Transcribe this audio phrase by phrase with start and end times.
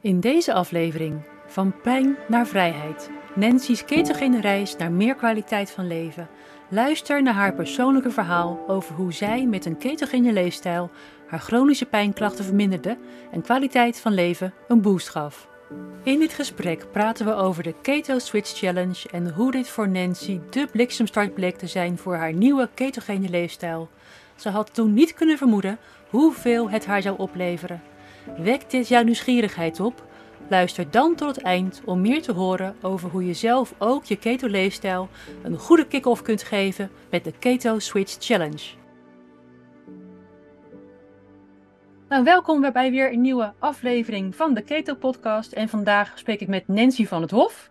[0.00, 3.10] In deze aflevering van pijn naar vrijheid.
[3.34, 6.28] Nancy's ketogene reis naar meer kwaliteit van leven.
[6.68, 10.90] Luister naar haar persoonlijke verhaal over hoe zij met een ketogene leefstijl
[11.26, 12.98] haar chronische pijnklachten verminderde
[13.32, 15.48] en kwaliteit van leven een boost gaf.
[16.02, 20.40] In dit gesprek praten we over de Keto Switch Challenge en hoe dit voor Nancy
[20.50, 23.88] de bliksemstart bleek te zijn voor haar nieuwe ketogene leefstijl.
[24.36, 25.78] Ze had toen niet kunnen vermoeden
[26.08, 27.82] hoeveel het haar zou opleveren.
[28.36, 30.06] Wekt dit jouw nieuwsgierigheid op?
[30.48, 34.16] Luister dan tot het eind om meer te horen over hoe je zelf ook je
[34.16, 35.08] keto-leefstijl
[35.42, 38.76] een goede kick-off kunt geven met de Keto Switch Challenge.
[42.08, 45.52] Nou, welkom bij weer een nieuwe aflevering van de Keto Podcast.
[45.52, 47.70] En vandaag spreek ik met Nancy van het Hof.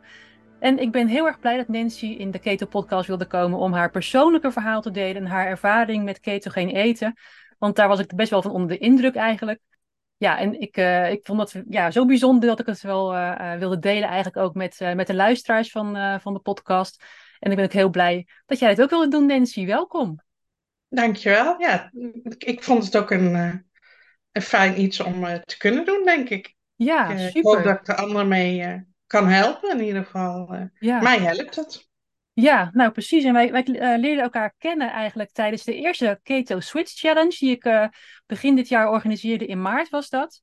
[0.59, 3.73] En ik ben heel erg blij dat Nancy in de Keto Podcast wilde komen om
[3.73, 7.13] haar persoonlijke verhaal te delen en haar ervaring met ketogeen eten.
[7.58, 9.59] Want daar was ik best wel van onder de indruk eigenlijk
[10.17, 13.53] ja, en ik, uh, ik vond dat ja, zo bijzonder dat ik het wel uh,
[13.53, 17.03] wilde delen, eigenlijk ook met, uh, met de luisteraars van, van de podcast.
[17.39, 19.66] En ik ben ook heel blij dat jij het ook wilde doen, Nancy.
[19.66, 20.22] Welkom.
[20.89, 21.61] Dankjewel.
[21.61, 21.91] Ja,
[22.38, 23.36] ik vond het ook een,
[24.31, 26.56] een fijn iets om te kunnen doen, denk ik.
[26.75, 27.38] Ja, ik, super.
[27.38, 29.80] Ik hoop dat ik de anderen mee kan helpen.
[29.80, 31.02] In ieder geval, ja.
[31.02, 31.86] mij helpt het.
[32.39, 33.23] Ja, nou precies.
[33.23, 37.52] En wij, wij uh, leerden elkaar kennen eigenlijk tijdens de eerste Keto Switch Challenge, die
[37.52, 37.88] ik uh,
[38.25, 39.45] begin dit jaar organiseerde.
[39.45, 40.41] In maart was dat.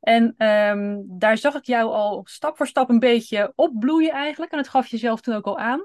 [0.00, 4.52] En um, daar zag ik jou al stap voor stap een beetje opbloeien eigenlijk.
[4.52, 5.82] En dat gaf je zelf toen ook al aan.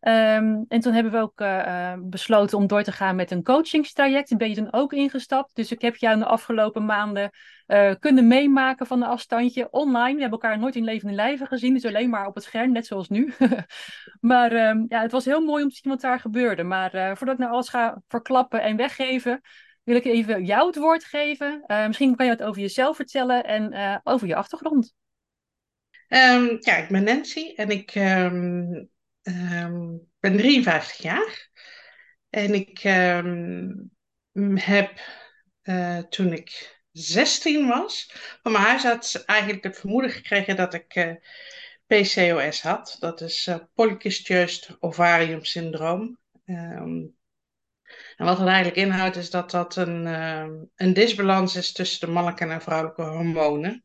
[0.00, 4.28] Um, en toen hebben we ook uh, besloten om door te gaan met een coachingstraject.
[4.28, 5.54] Daar ben je toen ook ingestapt.
[5.54, 7.30] Dus ik heb jou in de afgelopen maanden
[7.66, 10.14] uh, kunnen meemaken van een afstandje online.
[10.14, 11.74] We hebben elkaar nooit in levende lijven gezien.
[11.74, 13.32] Dus alleen maar op het scherm, net zoals nu.
[14.20, 16.62] maar um, ja, het was heel mooi om te zien wat daar gebeurde.
[16.62, 19.40] Maar voordat ik nou alles ga verklappen en weggeven,
[19.82, 21.64] wil ik even jou het woord geven.
[21.86, 24.94] misschien kan je wat over jezelf vertellen en over je achtergrond.
[26.08, 27.94] Um, ja, ik ben Nancy en ik
[29.30, 31.50] um, ben 53 jaar.
[32.30, 33.90] En ik um,
[34.54, 35.00] heb
[35.62, 38.12] uh, toen ik 16 was,
[38.42, 41.14] van mijn huisarts eigenlijk het vermoeden gekregen dat ik uh,
[41.86, 42.96] PCOS had.
[42.98, 46.18] Dat is uh, ovarium syndroom.
[46.44, 47.18] Um,
[48.16, 50.06] en wat het eigenlijk inhoudt is dat dat een,
[50.76, 53.84] een disbalans is tussen de mannelijke en vrouwelijke hormonen.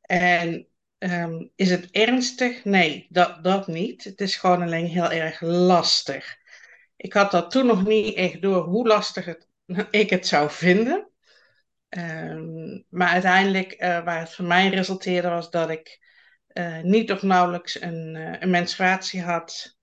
[0.00, 0.68] En
[1.04, 2.64] Um, is het ernstig?
[2.64, 4.04] Nee, dat, dat niet.
[4.04, 6.36] Het is gewoon alleen heel erg lastig.
[6.96, 9.48] Ik had dat toen nog niet echt door hoe lastig het,
[9.90, 11.08] ik het zou vinden.
[11.88, 15.98] Um, maar uiteindelijk, uh, waar het voor mij resulteerde, was dat ik
[16.52, 19.76] uh, niet of nauwelijks een, uh, een menstruatie had.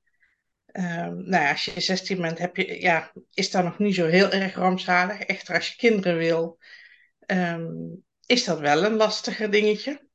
[0.73, 4.07] Um, nou ja, als je 16 bent, heb je, ja, is dat nog niet zo
[4.07, 5.19] heel erg rampzalig.
[5.19, 6.59] Echter, als je kinderen wil,
[8.25, 10.09] is dat wel een lastiger dingetje.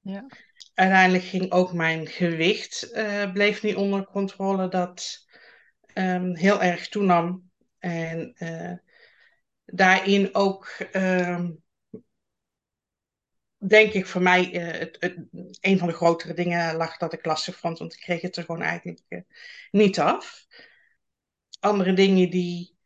[0.00, 0.26] Ja.
[0.74, 5.26] Uiteindelijk ging ook mijn gewicht, uh, bleef niet onder controle, dat
[5.94, 7.50] um, heel erg toenam.
[7.78, 8.72] En uh,
[9.64, 11.62] daarin ook, um,
[13.56, 15.16] denk ik voor mij, uh, het, het,
[15.60, 18.44] een van de grotere dingen lag dat ik lastig vond, want ik kreeg het er
[18.44, 19.24] gewoon eigenlijk
[19.70, 20.46] niet af.
[21.60, 22.78] Andere dingen die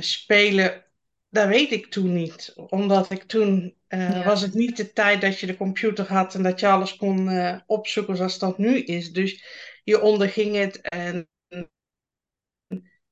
[0.00, 0.88] spelen
[1.30, 2.52] dat weet ik toen niet.
[2.56, 4.24] Omdat ik toen uh, ja.
[4.24, 7.28] was het niet de tijd dat je de computer had en dat je alles kon
[7.28, 9.12] uh, opzoeken zoals dat nu is.
[9.12, 9.44] Dus
[9.84, 11.28] je onderging het en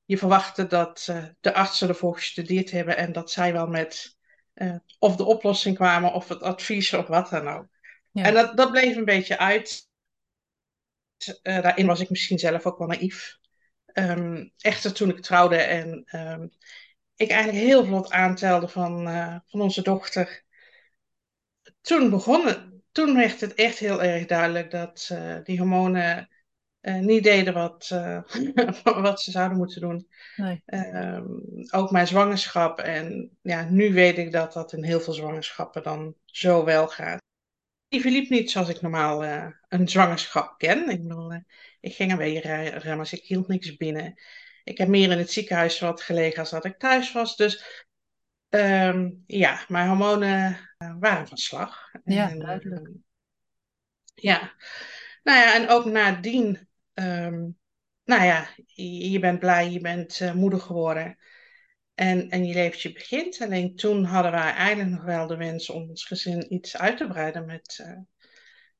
[0.05, 4.15] je verwachtte dat uh, de artsen ervoor gestudeerd hebben en dat zij wel met
[4.99, 7.67] of de oplossing kwamen of het advies of wat dan ook.
[8.11, 8.23] Ja.
[8.23, 9.89] En dat, dat bleef een beetje uit.
[11.41, 13.37] daarin was ik misschien zelf ook wel naïef.
[13.93, 16.49] Um, echter toen ik trouwde en um,
[17.15, 19.03] ik eigenlijk heel vlot aantelde van,
[19.45, 20.45] van onze dochter.
[21.87, 22.59] Toen begon het,
[22.91, 26.29] toen werd het echt heel erg duidelijk dat uh, die hormonen
[26.81, 27.87] uh, niet deden wat,
[28.83, 30.07] wat ze zouden moeten doen.
[30.35, 30.63] Nee.
[31.71, 32.79] ook mijn zwangerschap.
[32.79, 37.21] En ja, nu weet ik dat dat in heel veel zwangerschappen dan zo wel gaat.
[37.87, 39.23] Die verliep niet zoals ik normaal
[39.67, 40.89] een zwangerschap ken.
[40.89, 41.31] Ik bedoel,
[41.79, 42.41] ik ging er weer
[42.77, 44.21] remmen, dus ik hield niks binnen.
[44.63, 47.35] Ik heb meer in het ziekenhuis wat gelegen als dat ik thuis was.
[47.35, 47.85] Dus
[48.49, 50.57] um, ja, mijn hormonen
[50.99, 51.91] waren van slag.
[52.03, 52.87] Ja, en, duidelijk.
[52.87, 53.03] Um,
[54.13, 54.53] ja,
[55.23, 57.57] nou ja, en ook nadien, um,
[58.03, 61.17] nou ja, je, je, bent blij, je bent uh, moeder geworden.
[61.93, 63.41] En, en je leventje begint.
[63.41, 67.07] Alleen toen hadden wij eigenlijk nog wel de wens om ons gezin iets uit te
[67.07, 67.79] breiden met...
[67.81, 67.97] Uh,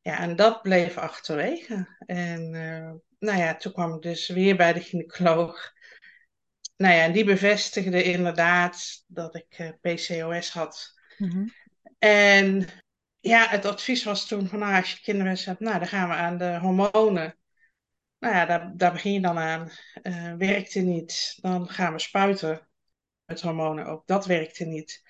[0.01, 1.95] ja, en dat bleef achterwege.
[2.05, 5.73] En uh, nou ja, toen kwam ik dus weer bij de gynaecoloog
[6.77, 10.93] nou ja, die bevestigde inderdaad dat ik uh, PCOS had.
[11.17, 11.53] Mm-hmm.
[11.99, 12.67] En
[13.19, 16.15] ja, het advies was toen van nou, als je kinderwens hebt, nou dan gaan we
[16.15, 17.37] aan de hormonen.
[18.19, 19.71] Nou ja, daar, daar begin je dan aan.
[20.03, 22.67] Uh, werkte niet, dan gaan we spuiten
[23.25, 24.07] met hormonen ook.
[24.07, 25.03] Dat werkte niet.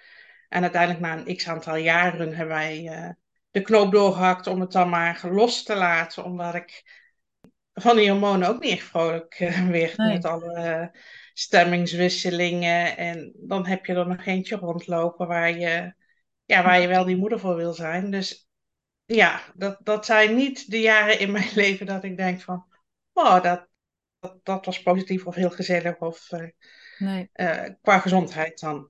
[0.50, 3.10] En uiteindelijk na een x aantal jaren hebben wij uh,
[3.52, 6.24] de knoop doorgehakt om het dan maar los te laten.
[6.24, 6.84] Omdat ik
[7.74, 10.92] van die hormonen ook niet echt vrolijk uh, werd Nee, met alle
[11.40, 12.98] stemmingswisselingen.
[12.98, 15.94] En dan heb je er nog eentje rondlopen waar je,
[16.46, 18.12] ja, waar je wel die moeder voor wil zijn.
[18.12, 18.48] Dus
[19.06, 22.66] ja, dat, dat zijn niet de jaren in mijn leven dat ik denk van,
[23.14, 23.68] oh, dat,
[24.20, 26.48] dat, dat was positief of heel gezellig of uh,
[26.98, 28.90] nee, uh, qua gezondheid dan.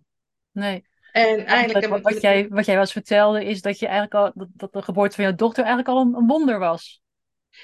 [0.51, 0.88] nee.
[1.11, 4.31] En eigenlijk wat, wat jij, wat jij wel eens vertelde, is dat je eigenlijk al,
[4.35, 7.01] dat, dat de geboorte van jouw dochter eigenlijk al een, een wonder was.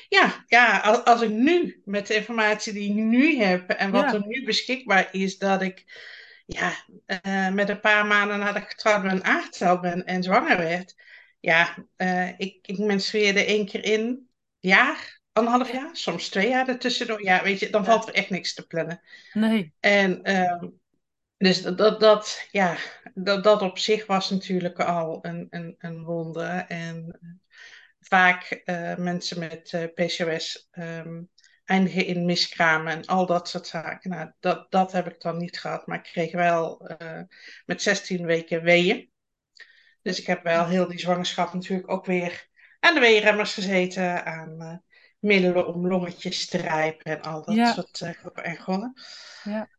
[0.09, 4.03] Ja, ja als, als ik nu met de informatie die ik nu heb en wat
[4.03, 5.83] Ja, er nu beschikbaar is, dat ik
[6.45, 6.73] ja,
[7.25, 10.95] uh, met een paar maanden nadat ik getrouwd ben aangesteld ben en zwanger werd,
[11.39, 14.29] ja, uh, ik, ik menstrueerde één keer in
[14.59, 17.23] jaar, anderhalf ja, jaar, soms twee jaar ertussendoor.
[17.23, 19.01] Ja, weet je, dan valt er echt niks te plannen.
[19.33, 20.63] Nee, En uh,
[21.37, 22.77] dus dat, dat, dat, ja,
[23.13, 26.65] dat, dat op zich was natuurlijk al een, een, een wonder.
[26.67, 27.19] En
[28.13, 31.29] vaak uh, mensen met uh, PCOS um,
[31.65, 34.09] eindigen in miskramen en al dat soort zaken.
[34.09, 37.21] Nou, dat, dat heb ik dan niet gehad, maar ik kreeg wel uh,
[37.65, 39.11] met 16 weken weeën.
[40.01, 42.47] Dus ik heb wel heel die zwangerschap natuurlijk ook weer
[42.79, 44.83] aan de weerremmers gezeten, aan
[45.19, 48.93] middelen om longetjes te rijpen en al dat ja, soort groepen en gonnen.
[49.43, 49.69] ja,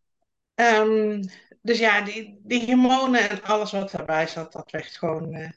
[0.54, 1.20] Um,
[1.62, 5.48] dus ja, die, die hormonen en alles wat daarbij zat, dat werd gewoon uh,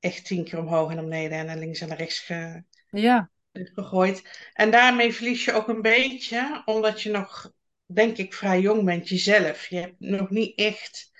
[0.00, 4.48] echt tien keer omhoog en omneden en naar links en naar rechts ge, ja, gegooid.
[4.52, 7.52] En daarmee verlies je ook een beetje, omdat je nog,
[7.86, 9.66] denk ik, vrij jong bent jezelf.
[9.66, 11.10] Je hebt nog niet echt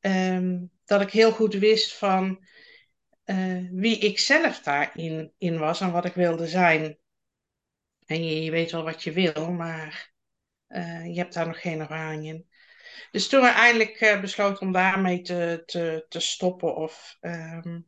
[0.00, 2.44] um, dat ik heel goed wist van
[3.24, 6.98] uh, wie ik zelf daarin in was en wat ik wilde zijn.
[8.06, 10.12] En je, je weet wel wat je wil, maar
[10.68, 12.48] uh, je hebt daar nog geen ervaring in.
[13.10, 16.76] Dus toen we eindelijk uh, besloten om daarmee te, te, te stoppen.
[16.76, 17.86] Of, um,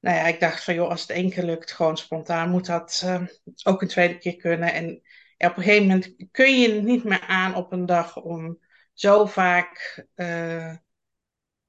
[0.00, 3.02] nou ja, ik dacht van joh, als het één keer lukt, gewoon spontaan, moet dat
[3.04, 3.22] uh,
[3.64, 4.72] ook een tweede keer kunnen.
[4.72, 5.02] En
[5.36, 8.58] ja, op een gegeven moment kun je het niet meer aan op een dag om
[8.92, 10.74] zo vaak uh,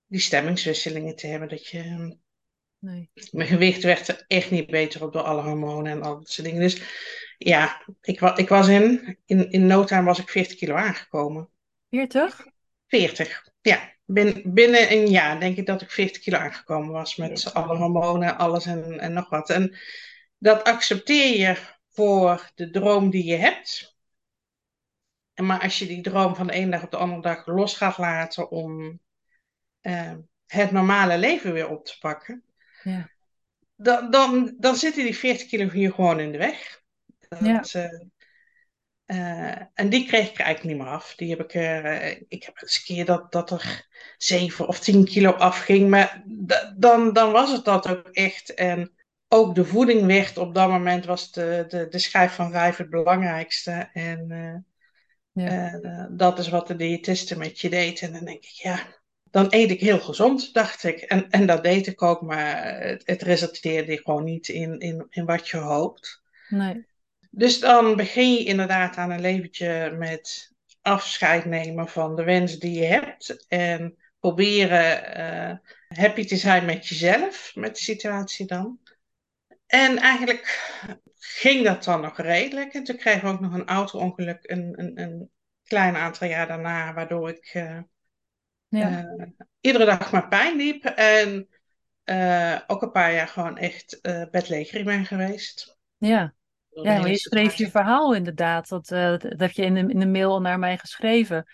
[0.05, 1.49] die stemmingswisselingen te hebben.
[1.49, 2.17] Dat je,
[2.79, 3.09] nee.
[3.31, 6.47] mijn gewicht werd er echt niet beter op door alle hormonen en al dat soort
[6.47, 6.61] dingen.
[6.61, 6.81] Dus
[7.37, 11.49] ja, ik, ik was in, in, in no time was ik 40 kilo aangekomen.
[11.89, 12.45] 40?
[12.87, 13.97] 40, ja.
[14.11, 17.49] Bin, binnen een jaar denk ik dat ik 40 kilo aangekomen was met ja.
[17.51, 19.49] alle hormonen, alles en, en nog wat.
[19.49, 19.77] En
[20.37, 21.57] dat accepteer je
[21.89, 23.97] voor de droom die je hebt.
[25.33, 27.77] En maar als je die droom van de ene dag op de andere dag los
[27.77, 28.99] gaat laten om
[29.81, 30.13] uh,
[30.45, 32.43] het normale leven weer op te pakken,
[32.83, 33.09] ja.
[33.75, 36.81] dan, dan, dan zitten die 40 kilo hier gewoon in de weg.
[37.27, 37.85] Dat, ja.
[37.85, 38.01] uh,
[39.11, 41.15] uh, en die kreeg ik eigenlijk niet meer af.
[41.15, 45.05] Die heb ik, uh, ik heb eens een keer dat, dat er 7 of 10
[45.05, 45.89] kilo afging.
[45.89, 46.23] Maar
[46.75, 48.53] dan, dan was het dat ook echt.
[48.53, 48.91] En
[49.27, 52.89] ook de voeding werd op dat moment was de, de, de schijf van vijf het
[52.89, 53.89] belangrijkste.
[53.93, 54.29] En
[55.33, 56.07] uh, ja.
[56.11, 58.01] dat is wat de diëtiste met je deed.
[58.01, 58.79] En dan denk ik, ja,
[59.23, 60.99] dan eet ik heel gezond, dacht ik.
[60.99, 65.25] En, en dat deed ik ook, maar het, het resulteerde gewoon niet in, in, in
[65.25, 66.21] wat je hoopt.
[66.49, 66.87] Nee.
[67.29, 72.79] Dus dan begin je inderdaad aan een leventje met afscheid nemen van de wens die
[72.79, 73.45] je hebt.
[73.47, 75.57] En proberen uh,
[76.03, 78.79] happy te zijn met jezelf, met de situatie dan.
[79.65, 80.73] En eigenlijk
[81.17, 82.73] ging dat dan nog redelijk.
[82.73, 85.29] En toen kreeg ik ook nog een auto-ongeluk een, een, een
[85.63, 87.79] klein aantal jaar daarna, waardoor ik uh,
[88.67, 89.05] ja.
[89.17, 89.27] uh,
[89.59, 90.85] iedere dag maar pijn liep.
[90.85, 91.47] En
[92.67, 93.99] ook een paar jaar gewoon echt
[94.31, 95.77] bedlegerig ben geweest.
[95.97, 96.33] Ja.
[96.69, 98.69] Ja, maar je schreef je verhaal inderdaad.
[98.69, 101.45] Dat, uh, dat heb je in de, in de mail naar mij geschreven.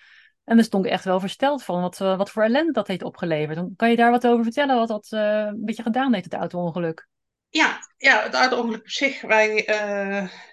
[0.43, 3.03] En daar stond ik echt wel versteld van wat, uh, wat voor ellende dat heeft
[3.03, 3.69] opgeleverd.
[3.75, 7.07] Kan je daar wat over vertellen, wat dat uh, een beetje gedaan heeft, het auto-ongeluk?
[7.49, 9.21] Ja, ja, het auto-ongeluk op zich.
[9.21, 9.63] Wij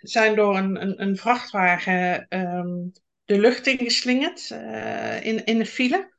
[0.00, 2.92] zijn door een, een, een vrachtwagen um,
[3.24, 4.50] de lucht ingeslingerd
[5.22, 6.12] in, in de file.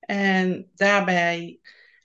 [0.00, 1.60] En daarbij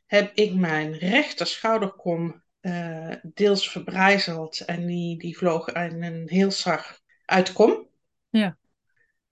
[0.05, 6.51] heb ik mijn rechter schouderkom uh, deels verbrijzeld en die, die vloog in een heel
[6.51, 7.87] zag uit kom.
[8.29, 8.57] Ja.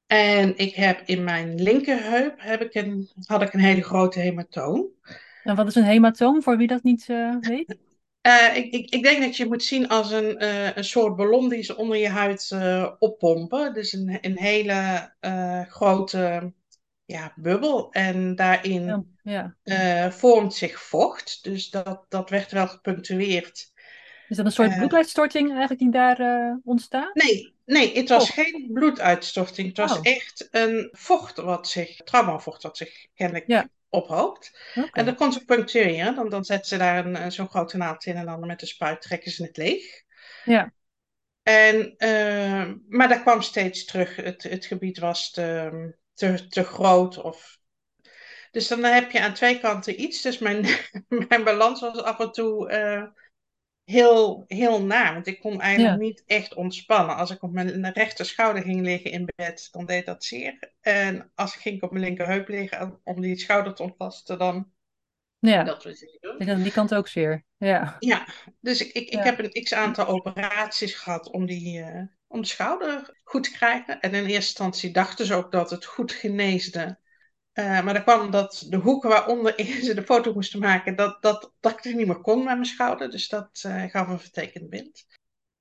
[0.08, 4.88] En ik heb in mijn linkerheup heb ik een, had ik een hele grote hematoom.
[5.44, 7.78] En wat is een hematoom, voor wie dat niet uh, weet?
[8.28, 11.50] Uh, ik, ik, ik, denk dat je moet zien als een, uh, een soort ballon
[11.50, 12.56] die ze onder je huid
[13.00, 13.74] oppompen.
[13.74, 15.12] Dus een, een hele
[15.70, 16.54] grote
[17.06, 17.92] ja, bubbel.
[17.92, 19.56] En daarin Ja.
[19.64, 21.44] eh, vormt zich vocht.
[21.44, 23.72] Dus dat, dat werd wel gepunctueerd.
[24.28, 27.16] Is dat een soort Eh, bloeduitstorting eigenlijk die daar eh, ontstaat?
[27.16, 28.36] Nee, nee, het was Oh.
[28.36, 29.68] geen bloeduitstorting.
[29.68, 30.00] Het was Oh.
[30.02, 33.70] echt een vocht wat zich, traumavocht wat zich kennelijk Ja.
[33.90, 34.60] ophoopt.
[34.92, 36.16] En dat kon ze punctueren.
[36.16, 39.02] Dan, dan zetten ze daar een, zo'n grote naald in en dan met de spuit
[39.02, 40.04] trekken ze het leeg.
[40.46, 40.74] Ja.
[41.44, 41.96] En,
[42.88, 44.16] maar dat kwam steeds terug.
[44.16, 45.70] Het, het gebied was te,
[46.14, 47.18] te, te groot.
[47.22, 47.60] Of...
[48.52, 50.22] Dus dan heb je aan twee kanten iets.
[50.22, 50.66] Dus mijn,
[51.30, 53.04] mijn balans was af en toe eh,
[53.84, 55.14] heel, heel na.
[55.14, 56.08] Want ik kon eigenlijk Ja.
[56.08, 57.16] niet echt ontspannen.
[57.16, 60.72] Als ik op mijn rechter schouder ging liggen in bed, dan deed dat zeer.
[60.82, 64.72] En als ik ging op mijn linkerheup liggen om die schouder te ontlasten, dan
[65.40, 65.64] Ja.
[65.64, 66.32] dat we zeer doen.
[66.32, 67.46] Ik denk aan die kant ook zeer.
[67.58, 67.96] Ja.
[68.00, 68.28] Ja,
[68.60, 69.24] dus ik, ik, ik Ja.
[69.24, 74.00] heb een x aantal operaties gehad om, die, eh, om de schouder goed te krijgen.
[74.00, 77.00] En in eerste instantie dachten ze ook dat het goed geneesde.
[77.52, 79.54] Eh, maar dan kwam dat de hoek waaronder
[79.84, 82.66] ze de foto moesten maken, dat, dat, dat ik het niet meer kon met mijn
[82.66, 83.10] schouder.
[83.10, 85.06] Dus dat eh, gaf een vertekend beeld.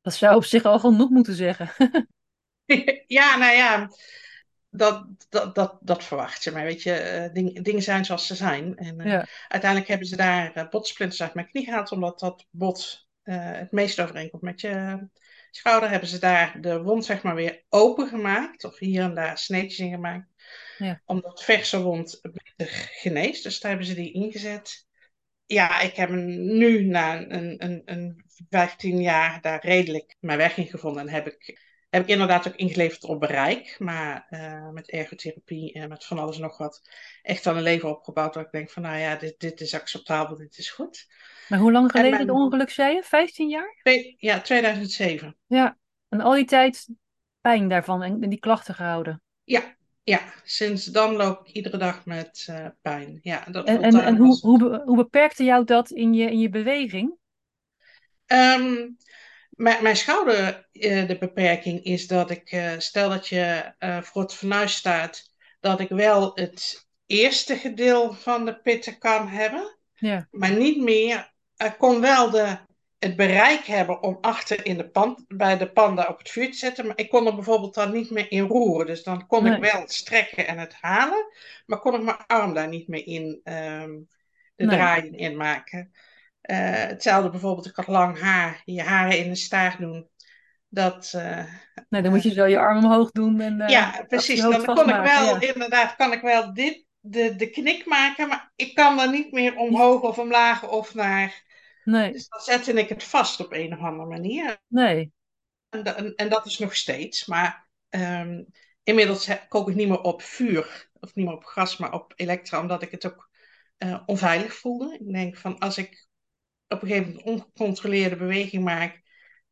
[0.01, 1.71] Dat zou op zich al genoeg moeten zeggen.
[3.07, 3.91] ja, nou ja,
[4.71, 6.51] dat, dat, dat, dat verwacht je.
[6.51, 8.77] Maar weet je, ding- dingen zijn zoals ze zijn.
[8.77, 9.27] En Ja.
[9.49, 14.43] uiteindelijk hebben ze daar botsplinters uit mijn knie gehaald, omdat dat bot het meest overeenkomt
[14.43, 15.07] met je
[15.51, 15.91] schouder.
[15.91, 19.79] Hebben ze daar de wond zeg maar weer open gemaakt, of hier en daar sneetjes
[19.79, 20.29] in gemaakt.
[20.81, 21.03] Ja.
[21.05, 23.43] Omdat verse wond beter geneest.
[23.43, 24.87] Dus daar hebben ze die ingezet.
[25.47, 30.67] Ja, ik heb nu na een, een, een 15 jaar daar redelijk mijn weg in
[30.67, 31.03] gevonden.
[31.03, 31.59] En heb ik,
[31.91, 33.77] heb ik inderdaad ook ingeleverd op bereik.
[33.79, 36.83] Maar eh, met ergotherapie en met van alles en nog wat.
[37.23, 40.37] Echt wel een leven opgebouwd dat ik denk van nou ja, dit, dit is acceptabel,
[40.37, 41.07] dit is goed.
[41.49, 43.03] Maar hoe lang geleden mijn- het ongeluk zei je?
[43.03, 43.81] 15 jaar?
[44.17, 45.37] Ja, 2007.
[45.47, 45.79] Ja.
[46.09, 46.89] En al die tijd
[47.41, 49.23] pijn daarvan en die klachten gehouden.
[49.45, 49.77] Ja,
[50.11, 53.19] ja, sinds dan loop ik iedere dag met eh, pijn.
[53.23, 56.49] Ja, dat En, en, hoe, hoe, be- hoe beperkte jou dat in je, in je
[56.49, 57.15] beweging?
[58.27, 58.89] Ehm,
[59.51, 64.35] mijn, mijn schouder, eh, de beperking is dat ik, eh, stel dat je voor het
[64.35, 70.29] fornuis staat, dat ik wel het eerste gedeelte van de pitten kan hebben, Ja.
[70.31, 71.33] maar niet meer.
[71.57, 72.59] Ik kon wel de,
[73.01, 76.57] het bereik hebben om achter in de pan, bij de panda op het vuur te
[76.57, 78.87] zetten, maar ik kon er bijvoorbeeld dan niet meer in roeren.
[78.87, 81.25] Dus dan kon ik wel strekken en het halen,
[81.67, 83.91] maar kon ik mijn arm daar niet meer in ehm,
[84.57, 84.77] de Nee.
[84.77, 85.93] draaiing in maken.
[86.41, 90.09] Eh, hetzelfde bijvoorbeeld, ik had lang haar, je haren in een staart doen.
[90.69, 91.13] Dat,
[91.89, 94.41] Nee, dan moet je zo je arm omhoog doen en eh, ja, precies.
[94.41, 95.53] Dan kon ik wel, ja.
[95.53, 99.57] inderdaad, kan ik wel dit, de, de knik maken, maar ik kan er niet meer
[99.57, 101.43] omhoog of omlaag of naar.
[101.91, 104.59] Nee, Dus dan zette ik het vast op een of andere manier.
[104.67, 105.13] nee.
[105.69, 107.27] En, en, en dat is nog steeds.
[107.27, 108.43] Maar ehm,
[108.83, 112.61] inmiddels kook ik niet meer op vuur, of niet meer op gas, maar op elektra,
[112.61, 113.31] omdat ik het ook
[113.77, 114.95] eh, onveilig voelde.
[115.01, 116.09] Ik denk van als ik
[116.69, 119.03] op een gegeven moment ongecontroleerde beweging maak,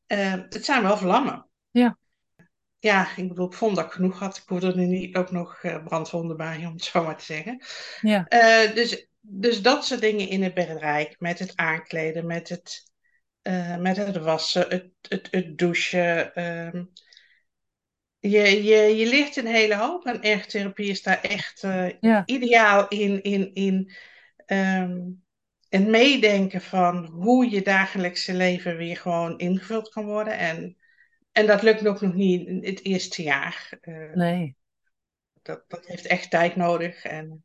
[0.06, 1.48] eh, het zijn wel vlammen.
[1.70, 1.98] Ja.
[2.78, 4.36] Ja, ik bedoel, ik vond dat ik genoeg had.
[4.36, 7.24] Ik hoefde er nu niet ook nog eh, brandwonden bij, om het zo maar te
[7.24, 7.64] zeggen.
[8.00, 8.26] Ja,
[8.74, 12.92] dus, dus dat soort dingen in het bereik, met het aankleden, met het,
[13.42, 16.34] eh, met het wassen, het, het, het douchen.
[16.34, 16.84] ehm.
[18.18, 22.88] je, je, je leert een hele hoop en ergotherapie is daar echt eh, ja, ideaal
[22.88, 23.92] in, in, in
[24.46, 24.98] ehm,
[25.68, 30.38] het meedenken van hoe je dagelijkse leven weer gewoon ingevuld kan worden.
[30.38, 30.76] En,
[31.32, 33.78] en dat lukt ook nog niet in het eerste jaar.
[33.80, 34.56] Eh, nee.
[35.42, 37.04] dat, dat heeft echt tijd nodig.
[37.04, 37.42] En,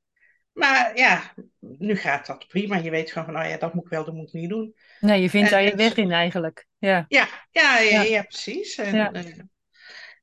[0.53, 2.75] maar ja, nu gaat dat prima.
[2.77, 4.75] Je weet gewoon van, oh ja, dat moet ik wel, dat moet ik niet doen.
[5.00, 6.67] Nee, je vindt En- daar je weg in eigenlijk.
[6.77, 8.77] Ja, Ja, ja, ja, precies.
[8.77, 9.12] En, Ja.
[9.12, 9.24] eh,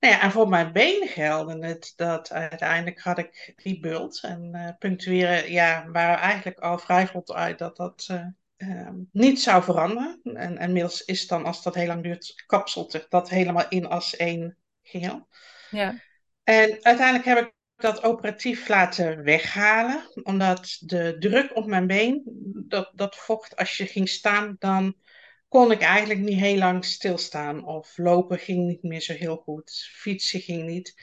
[0.00, 4.22] nou ja, en voor mijn benen gelden het dat uiteindelijk had ik die bult.
[4.22, 9.40] En eh, punctueren, ja, waren eigenlijk al vrij vlot uit dat dat eh, eh, niet
[9.40, 10.20] zou veranderen.
[10.24, 14.16] En, en inmiddels is dan, als dat heel lang duurt, kapselt dat helemaal in als
[14.16, 15.28] één geheel.
[15.70, 16.00] ja,
[16.44, 22.22] En uiteindelijk heb ik dat operatief laten weghalen, omdat de druk op mijn been,
[22.68, 24.96] dat, dat vocht als je ging staan, dan
[25.48, 27.64] kon ik eigenlijk niet heel lang stilstaan.
[27.64, 30.94] Of lopen ging niet meer zo heel goed, fietsen ging niet.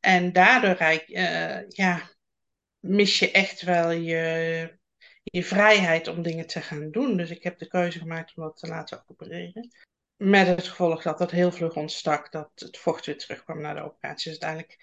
[0.00, 2.10] En daardoor eh, ja,
[2.78, 4.78] mis je echt wel je,
[5.22, 7.16] je vrijheid om dingen te gaan doen.
[7.16, 9.70] Dus ik heb de keuze gemaakt om dat te laten opereren.
[10.16, 13.82] Met het gevolg dat dat heel vlug ontstak, dat het vocht weer terugkwam naar de
[13.82, 14.30] operatie.
[14.30, 14.78] Dus uiteindelijk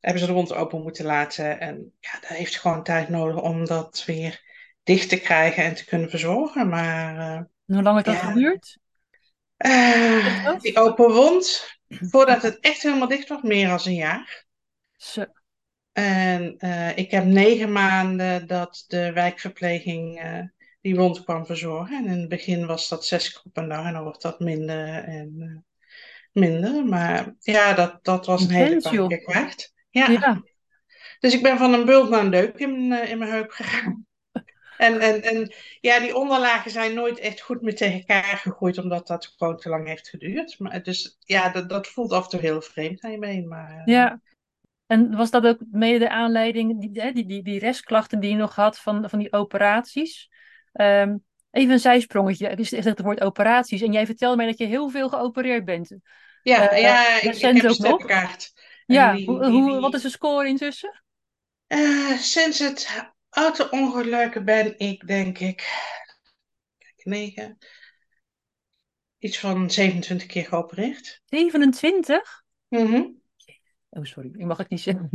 [0.00, 1.60] hebben ze de wond open moeten laten.
[1.60, 4.42] En ja, dat heeft gewoon tijd nodig om dat weer
[4.82, 6.68] dicht te krijgen en te kunnen verzorgen.
[6.68, 8.32] Maar eh, hoe lang heeft dat Ja.
[8.32, 8.78] geduurd?
[9.56, 14.44] eh, die open wond, voordat het echt helemaal dicht was, meer dan een jaar.
[14.96, 15.24] Zo.
[15.92, 20.20] En uh, ik heb negen maanden dat de wijkverpleging
[20.80, 21.96] die wond kwam verzorgen.
[21.96, 24.40] En in het begin was dat zes keer op een dag en dan wordt dat
[24.40, 25.64] minder en
[26.32, 26.84] minder.
[26.84, 29.74] Maar ja, dat, dat was een hele keer kwijt.
[29.98, 30.10] Ja.
[30.10, 30.42] ja.
[31.20, 34.04] Dus ik ben van een bult naar een deuk in, in mijn heup gegaan.
[34.76, 39.06] En, en, en ja, die onderlagen zijn nooit echt goed met tegen elkaar gegroeid, omdat
[39.06, 40.58] dat gewoon te lang heeft geduurd.
[40.58, 43.48] Maar, dus ja, dat, dat voelt af en toe heel vreemd aan je been.
[43.48, 44.20] Maar, ja,
[44.86, 48.54] en was dat ook mede de aanleiding, die, die, die, die restklachten die je nog
[48.54, 50.30] had van, van die operaties?
[50.72, 53.82] Um, even een zijsprongetje, het is het woord operaties.
[53.82, 55.96] En jij vertelde mij dat je heel veel geopereerd bent.
[56.42, 58.52] Ja, uh, ja ik, ik heb een steppenkaart.
[58.86, 61.02] Ja, hoe, wat is de score intussen?
[61.68, 62.88] Uh, sinds het
[63.30, 65.56] auto-ongeluk ben ik, denk ik,
[66.78, 67.58] kijk, 9,
[69.18, 71.22] iets van 27 keer geopereerd.
[71.24, 72.44] 27?
[72.68, 73.02] Mhm.
[73.90, 75.08] Oh, sorry, ik mag het niet zeggen.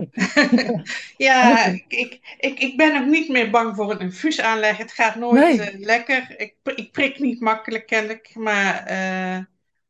[1.18, 4.84] ja, ik, ik, ik ben ook niet meer bang voor een infuus aanleggen.
[4.84, 5.74] Het gaat nooit nee.
[5.74, 6.40] uh, lekker.
[6.40, 8.36] Ik, ik prik niet makkelijk, kennelijk.
[8.36, 8.92] Maar.
[8.92, 9.44] Uh...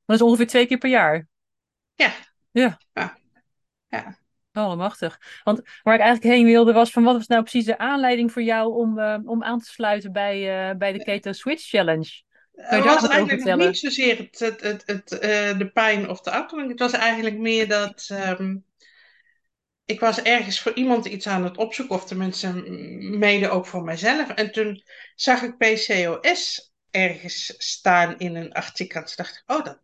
[0.06, 1.28] Dat is ongeveer twee keer per jaar.
[1.96, 2.14] Ja.
[2.52, 2.80] Ja.
[2.94, 3.20] Ja.
[3.92, 4.18] Ja.
[4.54, 5.20] Allemachtig.
[5.44, 8.42] Want waar ik eigenlijk heen wilde was van wat was nou precies de aanleiding voor
[8.42, 12.22] jou om, uh, om aan te sluiten bij, uh, bij de Keto Switch Challenge?
[12.52, 16.68] Het was eigenlijk niet zozeer het, het, het, het uh, de pijn of de auto.
[16.68, 18.66] Het was eigenlijk meer dat um,
[19.86, 22.52] ik was ergens voor iemand iets aan het opzoeken, of tenminste
[23.00, 24.30] mede ook voor mijzelf.
[24.30, 24.84] En toen
[25.16, 29.00] zag ik PCOS ergens staan in een artikel.
[29.00, 29.80] En toen dacht ik, oh, dat,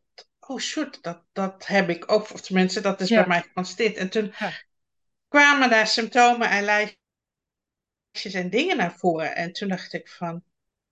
[0.48, 2.34] oh shoot, dat, dat heb ik ook.
[2.34, 3.18] Of tenminste, dat is ja.
[3.18, 3.96] bij mij geconstateerd.
[3.96, 4.52] En toen ja.
[5.28, 9.36] kwamen daar symptomen en lijstjes en dingen naar voren.
[9.36, 10.44] En toen dacht ik van,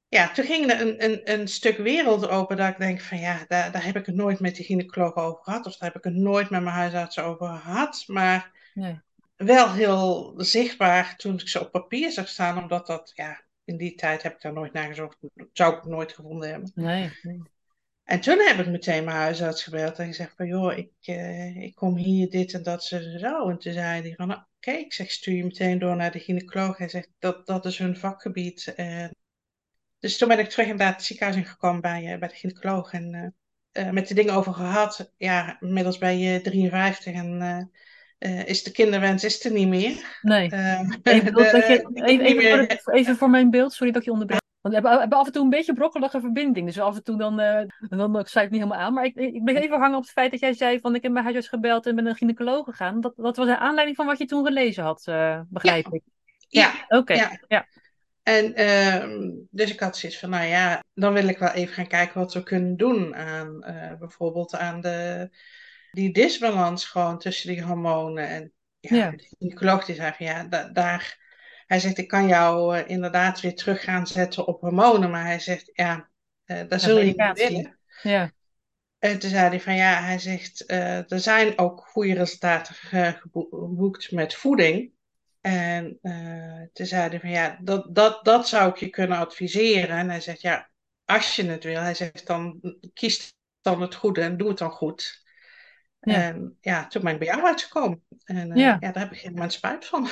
[0.07, 3.45] ja, toen ging er een, een, een stuk wereld open dat ik denk van, ja,
[3.47, 5.65] daar, daar heb ik het nooit met de gynaecoloog over gehad.
[5.65, 8.03] Of daar heb ik het nooit met mijn huisarts over gehad.
[8.07, 8.99] Maar nee.
[9.35, 13.95] wel heel zichtbaar toen ik ze op papier zag staan, omdat dat, ja, in die
[13.95, 15.17] tijd heb ik daar nooit naar gezocht.
[15.53, 16.71] Zou ik nooit gevonden hebben.
[16.75, 17.41] Nee, nee.
[18.05, 21.75] En toen heb ik meteen mijn huisarts gebeld en gezegd van, joh, ik, uh, ik
[21.75, 23.49] kom hier dit en dat zo.
[23.49, 26.19] En toen zei hij van, oké, okay, ik zeg, stuur je meteen door naar de
[26.19, 26.77] gynaecoloog.
[26.77, 28.73] Hij zegt, dat, dat is hun vakgebied.
[28.75, 29.15] En
[29.99, 32.93] dus toen ben ik terug inderdaad het ziekenhuis ingekomen bij, uh, bij de gynaecoloog.
[32.93, 33.35] En
[33.91, 35.13] met de dingen over gehad.
[35.17, 37.71] Ja, inmiddels ben je 53 en
[38.45, 40.19] is de kinderwens is er niet meer.
[40.21, 40.43] Nee.
[40.43, 44.43] even, de, je, even, even, voor, even, voor, mijn beeld, sorry dat ik je onderbreek.
[44.65, 46.65] Want we hebben, hebben, af en toe een beetje brokkelige verbinding.
[46.65, 48.93] Dus af en toe dan, uh, dan, ik niet helemaal aan.
[48.93, 51.11] Maar ik, ik ben even hangen op het feit dat jij zei van ik heb
[51.11, 53.01] mijn huisarts gebeld en ben een gynaecoloog gegaan.
[53.01, 55.91] Dat, dat was de aanleiding van wat je toen gelezen had, uh, begrijp ja.
[55.93, 56.03] ik.
[56.47, 56.73] Ja.
[56.87, 57.17] Oké, okay.
[57.17, 57.39] ja.
[57.47, 57.67] ja.
[58.23, 61.87] En uh, dus ik had zoiets van, nou ja, dan wil ik wel even gaan
[61.87, 65.29] kijken wat we kunnen doen aan uh, bijvoorbeeld aan de,
[65.91, 68.27] die disbalans gewoon tussen die hormonen.
[68.27, 69.11] En ja, Ja.
[69.11, 71.24] de gynaecoloog die zei van ja, da- daar,
[71.65, 75.39] hij zegt ik kan jou eh, inderdaad weer terug gaan zetten op hormonen, maar hij
[75.39, 76.09] zegt ja,
[76.45, 77.79] eh dat zul je niet willen.
[78.01, 78.31] Ja,
[78.99, 83.15] En toen zei hij van ja, hij zegt eh, er zijn ook goede resultaten ge-
[83.19, 84.93] gebo- geboekt met voeding.
[85.41, 85.99] En
[86.73, 89.97] toen zei hij van ja, dat, dat, dat zou ik je kunnen adviseren.
[89.97, 90.69] En hij zegt ja,
[91.05, 92.61] als je het wil, hij zegt dan
[92.93, 95.23] kies dan het goede en doe het dan goed.
[95.99, 96.13] Ja.
[96.13, 98.03] En ja, toen ben ik bij jou uitgekomen.
[98.23, 98.77] En Ja.
[98.79, 98.91] ja.
[98.91, 100.07] daar heb ik moment spijt van.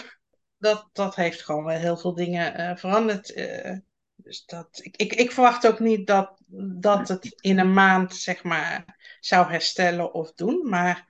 [0.63, 3.33] Dat, dat heeft gewoon wel heel veel dingen eh, veranderd.
[3.33, 3.77] eh.
[4.15, 6.41] dus dat, ik, ik, ik verwacht ook niet dat,
[6.79, 10.69] dat het in een maand, zeg maar, zou herstellen of doen.
[10.69, 11.07] Maar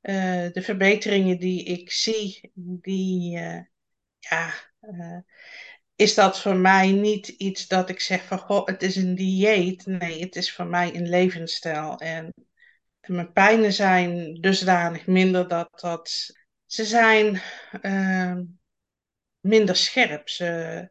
[0.00, 3.30] eh, de verbeteringen die ik zie, die,
[4.18, 4.52] ja,
[5.96, 9.86] is dat voor mij niet iets dat ik zeg van, goh, het is een dieet.
[9.86, 11.98] Nee, het is voor mij een levensstijl.
[11.98, 12.34] En,
[13.06, 16.32] mijn pijnen zijn dusdanig minder dat dat,
[16.66, 17.40] ze zijn
[17.80, 18.36] eh,
[19.40, 20.28] minder scherp.
[20.28, 20.90] Ze,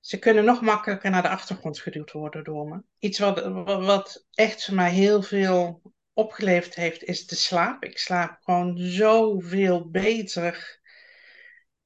[0.00, 2.82] ze kunnen nog makkelijker naar de achtergrond geduwd worden door me.
[2.98, 5.82] Iets wat, wat, echt mij heel veel
[6.12, 7.84] opgeleverd heeft, is de slaap.
[7.84, 10.80] Ik slaap gewoon zoveel beter.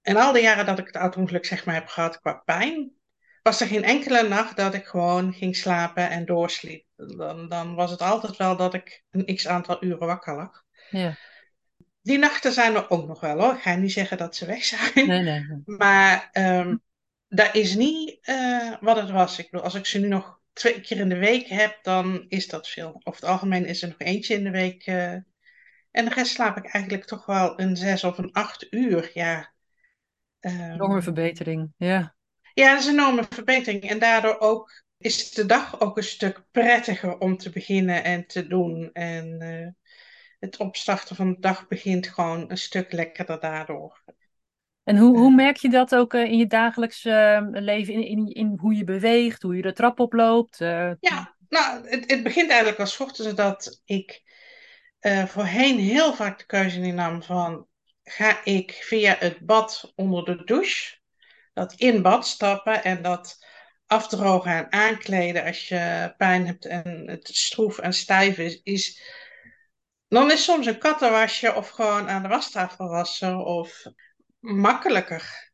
[0.03, 2.93] En al die jaren dat ik het auto-ongeluk zeg maar heb gehad qua pijn,
[3.43, 6.85] was er geen enkele nacht dat ik gewoon ging slapen en doorsliep.
[6.97, 10.65] Dan, dan was het altijd wel dat ik een x aantal uren wakker lag.
[10.91, 11.17] ja.
[12.11, 13.55] Die nachten zijn er ook nog wel hoor.
[13.55, 14.93] Ik ga niet zeggen dat ze weg zijn.
[14.95, 15.23] Nee, nee.
[15.23, 15.63] nee.
[15.79, 16.77] Maar ehm,
[17.29, 19.39] dat is niet eh, wat het was.
[19.39, 22.49] Ik bedoel, als ik ze nu nog twee keer in de week heb, dan is
[22.49, 22.89] dat veel.
[23.05, 24.87] Over het algemeen is er nog eentje in de week.
[24.87, 25.13] eh,
[25.91, 29.11] en de rest slaap ik eigenlijk toch wel een zes of een acht uur.
[29.15, 29.53] Ja,
[30.41, 31.73] Ehm, Enorme verbetering.
[31.77, 32.15] Ja.
[32.55, 33.83] ja, dat is een enorme verbetering.
[33.91, 38.47] En daardoor ook is de dag ook een stuk prettiger om te beginnen en te
[38.47, 38.91] doen.
[38.93, 39.69] En eh,
[40.41, 44.03] het opstarten van de dag begint gewoon een stuk lekkerder daardoor.
[44.85, 48.27] En hoe, hoe merk je dat ook eh, in je dagelijks eh, leven, in, in,
[48.27, 50.61] in hoe je beweegt, hoe je de trap oploopt?
[50.61, 54.23] eh, Ja, nou, het, het begint eigenlijk als ochtends dat ik
[54.99, 57.67] eh, voorheen heel vaak de keuze nam van
[58.03, 60.99] ga ik via het bad onder de douche,
[61.55, 63.47] dat in bad stappen en dat
[63.87, 69.03] afdrogen en aankleden als je pijn hebt en het stroef en stijf is, is
[70.11, 73.83] dan is soms een kattenwasje of gewoon aan de wastafel wassen of
[74.39, 75.53] makkelijker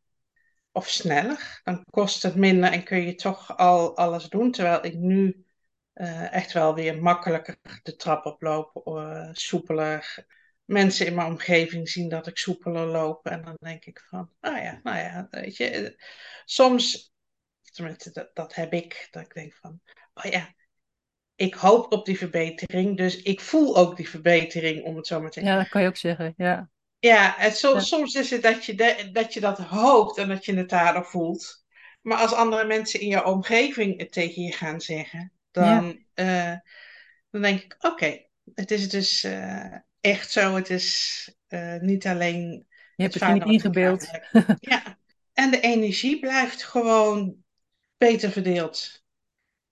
[0.71, 1.61] of sneller.
[1.63, 5.45] Dan kost het minder en kun je toch al alles doen, terwijl ik nu
[5.93, 10.25] eh, echt wel weer makkelijker de trap oploop, eh, soepeler.
[10.65, 13.25] Mensen in mijn omgeving zien dat ik soepeler loop.
[13.25, 15.69] En dan denk ik van, nou ja, nou ja, weet je.
[15.69, 15.91] eh,
[16.45, 17.13] Soms,
[17.61, 19.81] tenminste, dat, dat heb ik, dat ik denk van,
[20.13, 20.53] oh ja,
[21.37, 22.97] ik hoop op die verbetering.
[22.97, 25.57] Dus ik voel ook die verbetering, om het zo maar te zeggen.
[25.57, 26.33] ja, dat kan je ook zeggen.
[26.37, 26.69] Ja,
[26.99, 30.27] Ja, en so- ja, soms is het dat je, de- dat je dat hoopt en
[30.27, 31.65] dat je het daardoor voelt.
[32.01, 36.53] Maar als andere mensen in je omgeving het tegen je gaan zeggen, ja, dan, eh,
[37.29, 40.55] dan denk ik, oké, het is dus eh, echt zo.
[40.55, 44.09] Het is eh, niet alleen je hebt het het niet ingebeeld.
[44.59, 44.97] Ja,
[45.33, 47.43] en de energie blijft gewoon
[47.97, 49.03] beter verdeeld.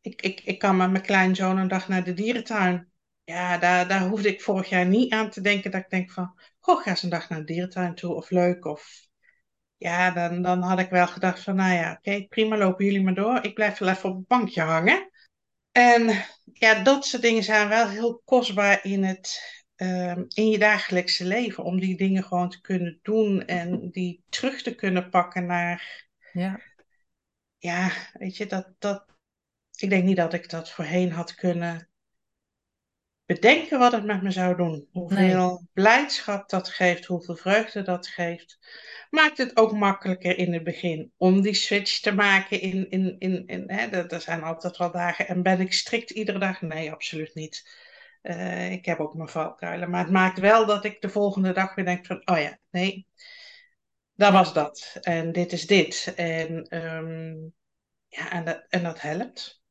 [0.06, 2.92] Ik, ik, ik kan met mijn kleinzoon een dag naar de dierentuin.
[3.24, 6.40] Ja, daar, daar hoefde ik vorig jaar niet aan te denken dat ik denk van,
[6.60, 8.66] goh, ga eens een dag naar de dierentuin toe of leuk.
[8.66, 9.08] Of
[9.78, 13.14] ja, dan, dan had ik wel gedacht van, nou ja, oké, prima, lopen jullie maar
[13.14, 13.44] door.
[13.44, 15.10] Ik blijf wel even op het bankje hangen.
[15.72, 19.42] En ja, dat soort dingen zijn wel heel kostbaar in het,
[19.76, 21.64] ehm, in je dagelijkse leven.
[21.64, 26.60] Om die dingen gewoon te kunnen doen en die terug te kunnen pakken naar, Ja,
[27.58, 29.15] ja, weet je, dat, dat,
[29.82, 31.90] ik denk niet dat ik dat voorheen had kunnen
[33.26, 34.72] bedenken wat het met me zou doen.
[34.72, 35.04] nee.
[35.04, 38.60] Hoeveel blijdschap dat geeft, hoeveel vreugde dat geeft.
[39.10, 42.62] Maakt het ook makkelijker in het begin om die switch te maken.
[42.62, 45.28] In, in, in, in, hè, er zijn altijd wel dagen.
[45.28, 46.62] En ben ik strikt iedere dag?
[46.62, 47.70] Nee, absoluut niet.
[48.22, 49.90] Eh, ik heb ook mijn valkuilen.
[49.90, 52.22] Maar het maakt wel dat ik de volgende dag weer denk van...
[52.26, 53.08] Oh ja, nee,
[54.14, 54.98] dat was dat.
[55.02, 56.14] En dit is dit.
[56.16, 57.36] En, ehm,
[58.08, 59.64] ja, en, dat, en dat helpt.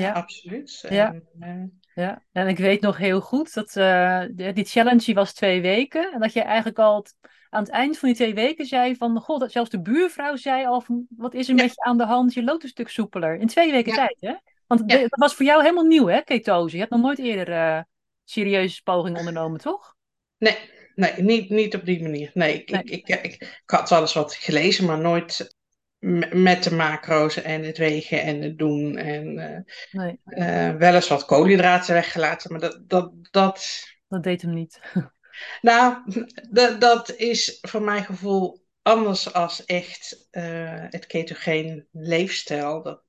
[0.00, 0.86] Ja, absoluut.
[0.88, 1.12] ja.
[1.12, 5.32] En, eh, Ja, en ik weet nog heel goed dat eh, die challenge die was
[5.32, 6.12] twee weken.
[6.12, 7.06] En dat je eigenlijk al
[7.50, 9.20] aan het eind van die twee weken zei van...
[9.20, 11.06] God, dat zelfs de buurvrouw zei al van...
[11.16, 12.34] Wat is er ja, met je aan de hand?
[12.34, 13.36] Je loopt een stuk soepeler.
[13.38, 14.34] In twee weken ja, tijd, hè?
[14.66, 15.00] Want de- ja.
[15.00, 16.74] dat was voor jou helemaal nieuw, hè, ketose?
[16.74, 17.80] Je hebt nog nooit eerder eh
[18.24, 19.94] serieuze poging ondernomen, toch?
[20.38, 20.56] Nee,
[20.94, 22.30] nee niet, niet op die manier.
[22.34, 25.55] Nee, ik, Nee, ik, ik, ik, ik had wel eens wat gelezen, maar nooit
[26.32, 28.96] met de macro's en het wegen en het doen.
[28.96, 29.34] En
[29.90, 34.54] nee, eh, eh, wel eens wat koolhydraten weggelaten, maar dat, dat, dat, dat deed hem
[34.54, 34.80] niet.
[35.60, 35.96] nou,
[36.50, 42.82] dat, dat is voor mijn gevoel anders als echt eh, het ketogeen leefstijl.
[42.82, 43.02] Dat,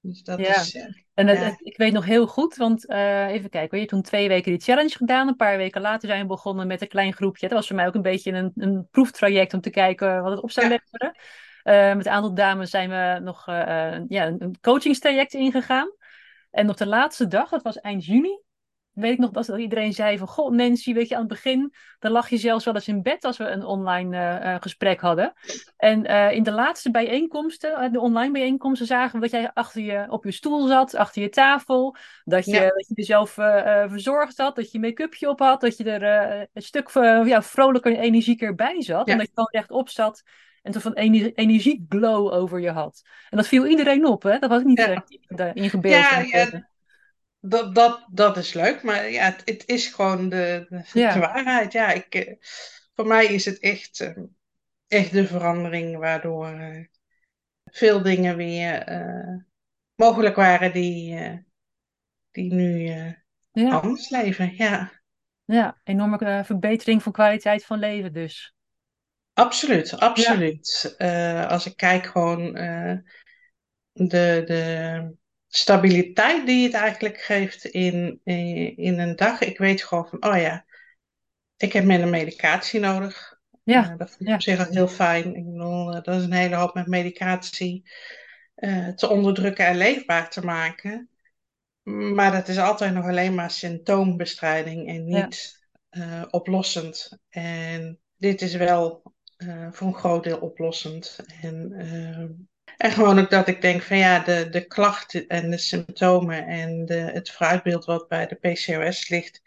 [0.00, 0.60] dus dat Ja.
[0.60, 3.70] is, eh, En het, ja, het- ik weet nog heel goed, want eh, even kijken,
[3.78, 5.28] je hebt toen twee weken die challenge gedaan.
[5.28, 7.48] Een paar weken later zijn we begonnen met een klein groepje.
[7.48, 10.42] Dat was voor mij ook een beetje een, een proeftraject om te kijken wat het
[10.42, 11.16] op zou ja, leveren.
[11.66, 15.90] Eh, met een aantal dames zijn we nog eh, eh, ja, een coachingstraject ingegaan.
[16.50, 18.40] En op de laatste dag, dat was eind juni,
[18.92, 20.28] weet ik nog dat iedereen zei van...
[20.28, 23.24] Goh, Nancy, weet je, aan het begin, dan lag je zelfs wel eens in bed
[23.24, 25.32] als we een online gesprek hadden.
[25.76, 30.24] En in de laatste bijeenkomsten, de online bijeenkomsten, zagen we dat jij achter je, op
[30.24, 31.96] je stoel zat, achter je tafel.
[32.24, 33.30] Dat je, ja, dat je jezelf
[33.88, 36.90] verzorgd had, dat je make-upje op had, dat je er een stuk
[37.24, 39.08] ja, vrolijker en energieker bij zat.
[39.08, 40.22] En dat je gewoon rechtop zat
[40.66, 43.02] en toch van ener energieglow over je had.
[43.30, 44.38] En dat viel iedereen op, hè?
[44.38, 45.94] Dat was niet ja, uh, ingebeeld.
[45.94, 46.68] ja, ja,
[47.40, 51.72] Dat, dat, dat is leuk, maar ja, het, het is gewoon de, de, waarheid.
[51.72, 52.34] Ja, ik, eh,
[52.96, 54.22] voor mij is het echt, eh,
[54.86, 56.84] echt de verandering waardoor eh,
[57.64, 59.36] veel dingen weer eh,
[59.94, 61.18] mogelijk waren die,
[62.30, 62.90] die nu
[63.52, 64.54] ja, anders leven.
[64.56, 64.92] Ja,
[65.44, 68.55] ja, enorme verbetering van kwaliteit van leven dus.
[69.36, 70.94] Absoluut, Ja, absoluut.
[70.98, 72.96] Eh, als ik kijk gewoon eh,
[73.92, 75.14] de, de
[75.48, 79.40] stabiliteit die het eigenlijk geeft in, in, in een dag.
[79.40, 80.64] Ik weet gewoon van, oh ja.
[81.56, 83.38] Ik heb minder medicatie nodig.
[83.64, 85.34] ja, Uh, dat vind ik ja, op zich al heel fijn.
[85.34, 87.90] Ik bedoel, dat is een hele hoop met medicatie
[88.94, 91.08] te onderdrukken en leefbaar te maken.
[91.82, 96.26] Maar dat is altijd nog alleen maar symptoombestrijding en niet ja.
[96.30, 97.18] oplossend.
[97.28, 99.14] En dit is wel
[99.70, 101.18] voor een groot deel oplossend.
[101.42, 101.72] En,
[102.76, 106.84] en gewoon ook dat ik denk van ja, de, de klachten en de symptomen en
[106.84, 109.42] de, het fruitbeeld wat bij de PCOS ligt,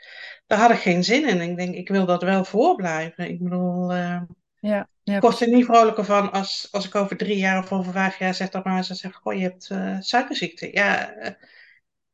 [0.47, 1.41] daar had ik geen zin in.
[1.49, 3.29] Ik denk, ik wil dat wel voorblijven.
[3.29, 4.21] Ik bedoel, uh,
[4.59, 7.71] Ja, ja, Ik word er niet vrolijker van als, als ik over drie jaar of
[7.71, 9.71] over vijf jaar zeg dat maar ze zeggen, goh, je hebt
[10.05, 10.69] suikerziekte.
[10.71, 11.13] Ja,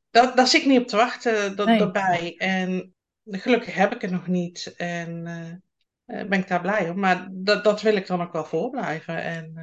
[0.09, 1.77] dat, daar zit ik niet op te wachten, dat, Nee.
[1.77, 2.35] daarbij.
[2.37, 2.93] En
[3.25, 5.63] gelukkig heb ik het nog niet en
[6.05, 6.99] ben ik daar blij om.
[6.99, 9.23] Maar dat, dat wil ik dan ook wel voorblijven.
[9.23, 9.53] En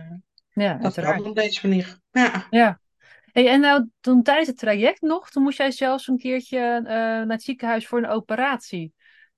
[0.52, 1.98] ja, dat kan op deze manier.
[2.10, 2.46] Ja.
[2.50, 2.80] Ja.
[3.32, 6.88] Hey, en nou, toen tijdens het traject nog, toen moest jij zelfs een keertje uh,
[6.88, 8.92] naar het ziekenhuis voor een operatie.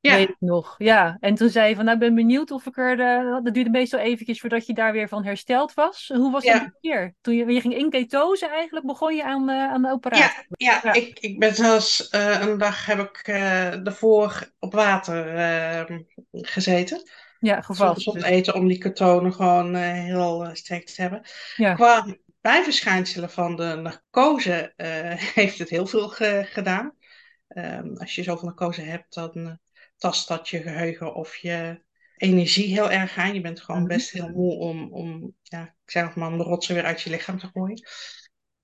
[0.04, 0.14] Ja.
[0.16, 0.74] Weet ik nog.
[0.78, 1.16] Ja.
[1.20, 2.96] En toen zei je van, nou, ik ben benieuwd of ik er...
[2.96, 3.40] De...
[3.44, 6.10] Dat duurde meestal eventjes voordat je daar weer van hersteld was.
[6.14, 6.62] Hoe was dat Ja.
[6.64, 7.14] een keer?
[7.20, 10.46] Toen je, je ging in ketose eigenlijk, begon je aan, uh, aan de operatie.
[10.48, 10.92] Ja, ja, Ja.
[10.92, 15.34] Ik, ik ben zelfs uh, een dag heb ik uh, ervoor op water
[15.90, 15.98] uh,
[16.30, 17.02] gezeten.
[17.40, 18.00] Ja, gevallen.
[18.00, 18.30] Zonder dus.
[18.30, 21.22] eten om die ketonen gewoon heel sterk te hebben.
[21.56, 21.74] Ja.
[21.74, 22.06] Qua
[22.40, 24.72] bijverschijnselen van de narcose
[25.34, 26.94] heeft het heel veel ge gedaan.
[27.48, 29.58] Um, als je zoveel narcose hebt, dan
[30.04, 31.82] tast dat je geheugen of je
[32.16, 33.34] energie heel erg aan.
[33.34, 33.90] Je bent gewoon Mhm.
[33.90, 37.02] best heel moe om, om ja, ik zeg nog maar, om de rotsen weer uit
[37.02, 37.82] je lichaam te gooien.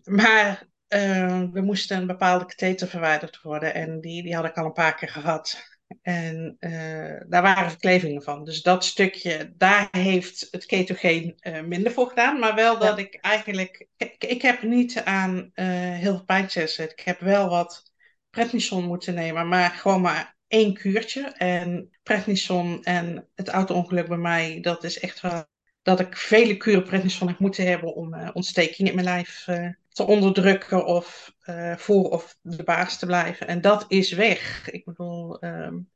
[0.04, 4.64] Maar uh, we moesten een bepaalde katheter verwijderd worden en die, die had ik al
[4.64, 5.68] een paar keer gehad.
[6.02, 8.44] En uh, daar waren verklevingen van.
[8.44, 12.38] Dus dat stukje, daar heeft het ketogeen uh, minder voor gedaan.
[12.38, 13.04] Maar wel dat Ja.
[13.04, 13.86] ik eigenlijk...
[13.96, 16.90] Ik, ik heb niet aan heel veel pijnzessen.
[16.90, 17.92] Ik heb wel wat
[18.30, 19.48] prednison moeten nemen.
[19.48, 21.22] Maar gewoon maar één kuurtje.
[21.22, 24.60] En prednison en het auto-ongeluk bij mij...
[24.60, 25.44] Dat is echt wel
[25.82, 27.94] dat ik vele kuren prednison heb moeten hebben...
[27.94, 32.98] om uh, ontsteking in mijn lijf uh, te onderdrukken of uh, voor of de baas
[32.98, 33.46] te blijven.
[33.46, 34.70] En dat is weg.
[34.70, 35.90] Ik bedoel, um,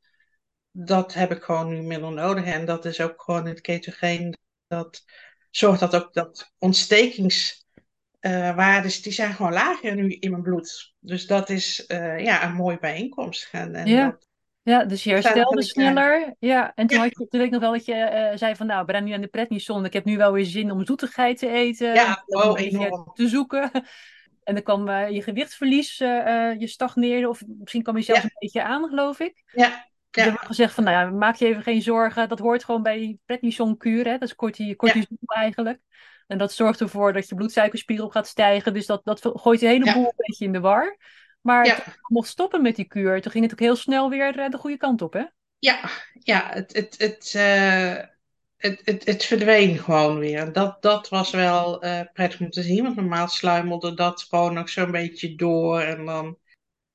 [0.71, 2.45] dat heb ik gewoon nu minder nodig.
[2.45, 4.37] En dat is ook gewoon het ketogeen.
[4.67, 5.05] Dat
[5.51, 10.93] zorgt dat ook dat ontstekingswaarden, die zijn gewoon lager nu in mijn bloed.
[10.99, 11.83] Dus dat is
[12.17, 13.49] ja, een mooie bijeenkomst.
[13.51, 14.09] En, en Ja.
[14.09, 14.27] dat,
[14.65, 16.35] Ja, dus je herstelde sneller.
[16.39, 17.03] Ja, en toen, Ja.
[17.03, 19.03] had je, toen weet ik nog wel dat je eh, zei van, nou, ik ben
[19.03, 19.85] nu aan de prednison.
[19.85, 21.93] Ik heb nu wel weer zin om zoetigheid te eten.
[21.93, 23.11] Ja, om oh, een enorm.
[23.13, 23.71] te zoeken.
[24.43, 27.29] En dan kwam eh, je gewichtsverlies, eh, je stagneerde.
[27.29, 28.27] Of misschien kwam je zelfs Ja.
[28.27, 29.43] een beetje aan, geloof ik.
[29.53, 32.29] ja, Dus er ja, wordt gezegd van, nou ja, maak je even geen zorgen.
[32.29, 34.05] Dat hoort gewoon bij prednisonkuur.
[34.05, 34.11] Hè?
[34.11, 35.79] Dat is corti- cortisol eigenlijk.
[36.27, 38.73] En dat zorgt ervoor dat je bloedsuikerspiegel gaat stijgen.
[38.73, 39.93] Dus dat, dat gooit de hele Ja.
[39.93, 40.97] boel een beetje in de war.
[41.45, 41.75] Maar Ja.
[41.75, 44.49] toen je mocht stoppen met die kuur, toen ging het ook heel snel weer eh,
[44.49, 45.23] de goede kant op, hè?
[45.59, 46.49] ja, ja.
[46.53, 48.03] Het, het, het, eh,
[48.57, 50.53] het, het, het verdween gewoon weer.
[50.53, 52.83] Dat, dat was wel eh, prettig om te zien.
[52.83, 55.79] Want normaal sluimelde dat gewoon nog zo'n beetje door.
[55.81, 56.37] En dan...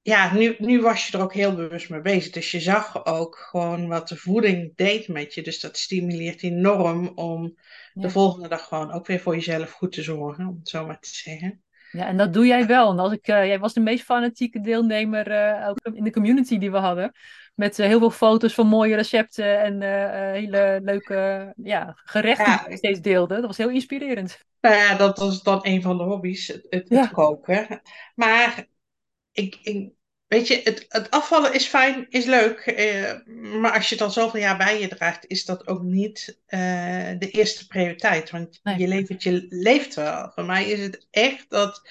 [0.03, 2.33] Ja, nu, nu was je er ook heel bewust mee bezig.
[2.33, 5.43] Dus je zag ook gewoon wat de voeding deed met je.
[5.43, 7.59] Dus dat stimuleert enorm om
[7.93, 8.03] Ja.
[8.03, 10.47] de volgende dag gewoon ook weer voor jezelf goed te zorgen.
[10.47, 11.63] Om het zo maar te zeggen.
[11.91, 12.91] Ja, en dat doe jij wel.
[12.91, 16.59] En als ik, eh, jij was de meest fanatieke deelnemer eh, ook in de community
[16.59, 17.13] die we hadden.
[17.55, 19.83] Met eh, heel veel foto's van mooie recepten en
[20.33, 22.59] hele leuke ja, gerechten Ja.
[22.63, 23.35] die je steeds deelde.
[23.35, 24.39] Dat was heel inspirerend.
[24.61, 27.01] Nou ja, dat was dan een van de hobby's, het, het, Ja.
[27.01, 27.81] het koken.
[28.15, 28.67] Maar
[29.33, 29.93] ik, ik,
[30.31, 32.59] weet je, het, het afvallen is fijn, is leuk.
[32.59, 33.27] eh,
[33.61, 36.61] maar als je het al zoveel jaar bij je draagt, is dat ook niet eh,
[37.19, 38.31] de eerste prioriteit.
[38.31, 38.79] Want Nee.
[38.79, 40.31] je levertje leeft wel.
[40.35, 41.89] Voor mij is het echt dat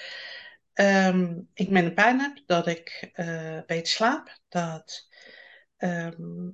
[0.72, 5.08] ehm, ik minder pijn heb, dat ik eh, beter slaap, dat,
[5.76, 6.48] ehm,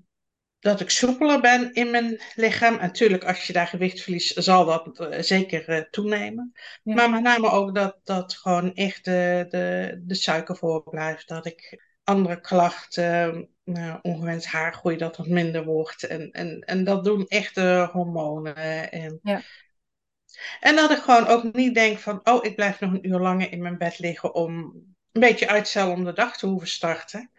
[0.60, 2.74] dat ik soepeler ben in mijn lichaam.
[2.74, 6.52] En natuurlijk, als je daar gewicht verliest, zal dat eh, zeker eh, toenemen.
[6.82, 6.94] Ja.
[6.94, 11.28] Maar met name ook dat, dat gewoon echt de, de, de suiker voorblijft.
[11.28, 16.02] Dat ik andere klachten, nou, ongewenst haargroei, dat dat minder wordt.
[16.02, 18.90] En, en, en dat doen echt de hormonen.
[18.90, 19.42] En, Ja.
[20.60, 23.52] en dat ik gewoon ook niet denk van, oh, ik blijf nog een uur langer
[23.52, 24.52] in mijn bed liggen om
[25.12, 27.30] een beetje uitstellen om de dag te hoeven starten.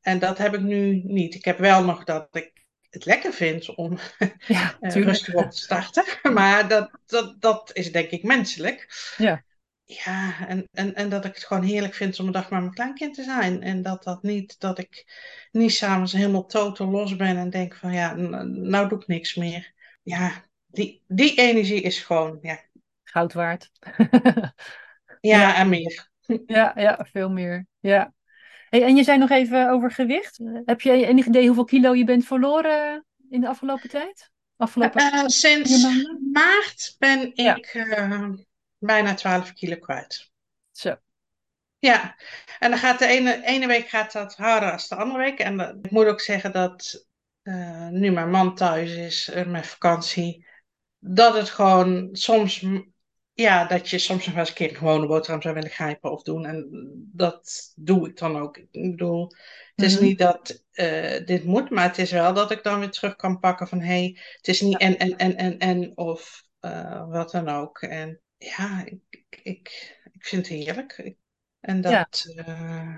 [0.00, 1.34] En dat heb ik nu niet.
[1.34, 3.98] Ik heb wel nog dat ik het lekker vind om
[4.46, 6.04] Ja, eh, rustig op te starten.
[6.34, 8.88] Maar dat, dat, dat is denk ik menselijk.
[9.16, 9.42] Ja.
[9.84, 12.74] Ja, en, en, en dat ik het gewoon heerlijk vind om een dag met mijn
[12.74, 13.62] kleinkind te zijn.
[13.62, 15.04] En dat dat niet, dat ik
[15.50, 19.72] niet s'avonds helemaal totaal los ben en denk van ja, nou doe ik niks meer.
[20.02, 22.60] Ja, die, die energie is gewoon, ja,
[23.04, 23.70] Goud waard.
[24.00, 24.54] ja,
[25.20, 25.56] Ja.
[25.56, 26.10] en meer.
[26.46, 27.66] Ja, ja, veel meer.
[27.80, 28.12] Ja.
[28.70, 30.38] Hey, en je zei nog even over gewicht.
[30.64, 34.30] Heb je enig idee hoeveel kilo je bent verloren in de afgelopen tijd?
[34.56, 35.86] Afgelopen Eh, vier sinds
[36.32, 37.54] maart ben Ja.
[37.56, 38.28] ik eh,
[38.78, 40.30] bijna 12 kilo kwijt.
[40.72, 40.96] Zo.
[41.78, 42.16] Ja,
[42.58, 45.38] en dan gaat de ene, ene week gaat dat harder dan de andere week.
[45.38, 47.06] En dat- ik moet ook zeggen dat
[47.42, 50.46] eh, nu mijn man thuis is eh, met vakantie,
[50.98, 52.66] dat het gewoon soms
[53.40, 56.10] ja, dat je soms nog wel eens een keer een gewone boterham zou willen grijpen
[56.12, 56.44] of doen.
[56.46, 56.68] En
[57.12, 58.56] dat doe ik dan ook.
[58.56, 59.22] Ik bedoel,
[59.74, 60.04] het is Mhm.
[60.04, 63.38] niet dat eh, dit moet, maar het is wel dat ik dan weer terug kan
[63.40, 67.30] pakken van hé, hey, het is niet en, en, en, en, en of eh, wat
[67.30, 67.78] dan ook.
[67.82, 69.00] En ja, ik,
[69.42, 71.14] ik, ik, vind het heerlijk.
[71.60, 71.98] En Ja.
[72.10, 72.96] dat, eh,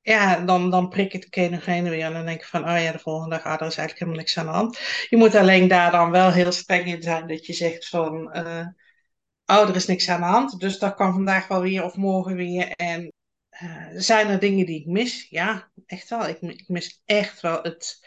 [0.00, 2.46] ja, dan, dan prik ik de keer nog heen en weer en dan denk ik
[2.46, 4.78] van, oh ja, de volgende dag, ah, er is eigenlijk helemaal niks aan de hand.
[5.08, 8.32] Je moet alleen daar dan wel heel streng in zijn dat je zegt van,
[9.56, 12.36] oh, er is niks aan de hand, dus dat kan vandaag wel weer of morgen
[12.36, 12.70] weer.
[12.70, 13.12] En
[13.48, 15.26] eh, zijn er dingen die ik mis?
[15.30, 16.28] Ja, echt wel.
[16.28, 18.06] Ik, ik mis echt wel het,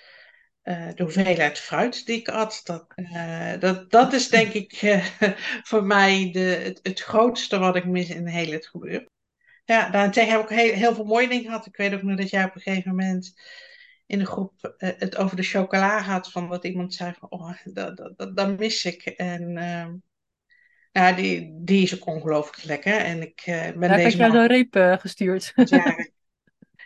[0.62, 2.62] eh, de hoeveelheid fruit die ik had.
[2.64, 5.02] Dat, eh, dat, dat is denk ik
[5.70, 9.10] voor mij de, het, grootste wat ik mis in heel het gebeuren.
[9.66, 11.66] Ja, daarentegen heb ik heel, heel veel mooie dingen gehad.
[11.66, 13.34] Ik weet ook nog dat jij op een gegeven moment
[14.06, 16.32] in de groep het over de chocola had.
[16.32, 19.06] Van dat iemand zei van, oh, dat, dat, dat, dat mis ik.
[19.06, 19.96] En ehm,
[20.92, 22.94] ja, die, die is ook ongelooflijk lekker.
[22.98, 25.54] En ik eh, ben Daar heb ik deze jou zo'n reep eh, gestuurd.
[25.66, 26.10] jarig.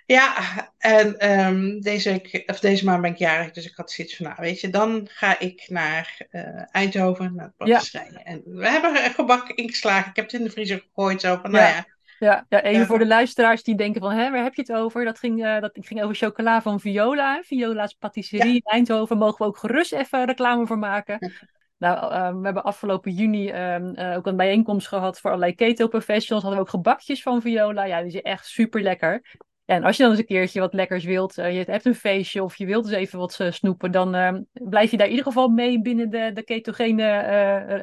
[0.07, 0.33] Ja,
[0.77, 4.25] en ehm, deze, week, of deze maand ben ik jarig, dus ik had zoiets van,
[4.25, 7.53] nou weet je, dan ga ik naar eh, Eindhoven, naar Ja.
[7.57, 8.19] patisserie.
[8.23, 11.57] En we hebben gebak ingeslagen, ik heb het in de vriezer gegooid, zo van, Ja.
[11.59, 11.85] nou ja,
[12.17, 12.85] Ja, ja, even Ja.
[12.85, 15.05] voor de luisteraars die denken van, hè, waar heb je het over?
[15.05, 17.41] Dat ging, eh, dat ging over chocola van Viola.
[17.43, 19.17] Viola's patisserie in Eindhoven.
[19.17, 21.19] Mogen we ook gerust even reclame voor maken.
[21.77, 25.87] Nou, eh, we hebben afgelopen juni ehm, eh, ook een bijeenkomst gehad voor allerlei keto
[25.87, 26.43] professionals.
[26.43, 27.83] Hadden we ook gebakjes van Viola.
[27.83, 29.37] Ja, die zijn echt super lekker.
[29.65, 32.43] En als je dan eens een keertje wat lekkers wilt, eh, je hebt een feestje
[32.43, 35.47] of je wilt eens even wat snoepen, dan ehm, blijf je daar in ieder geval
[35.47, 37.19] mee binnen de, de ketogene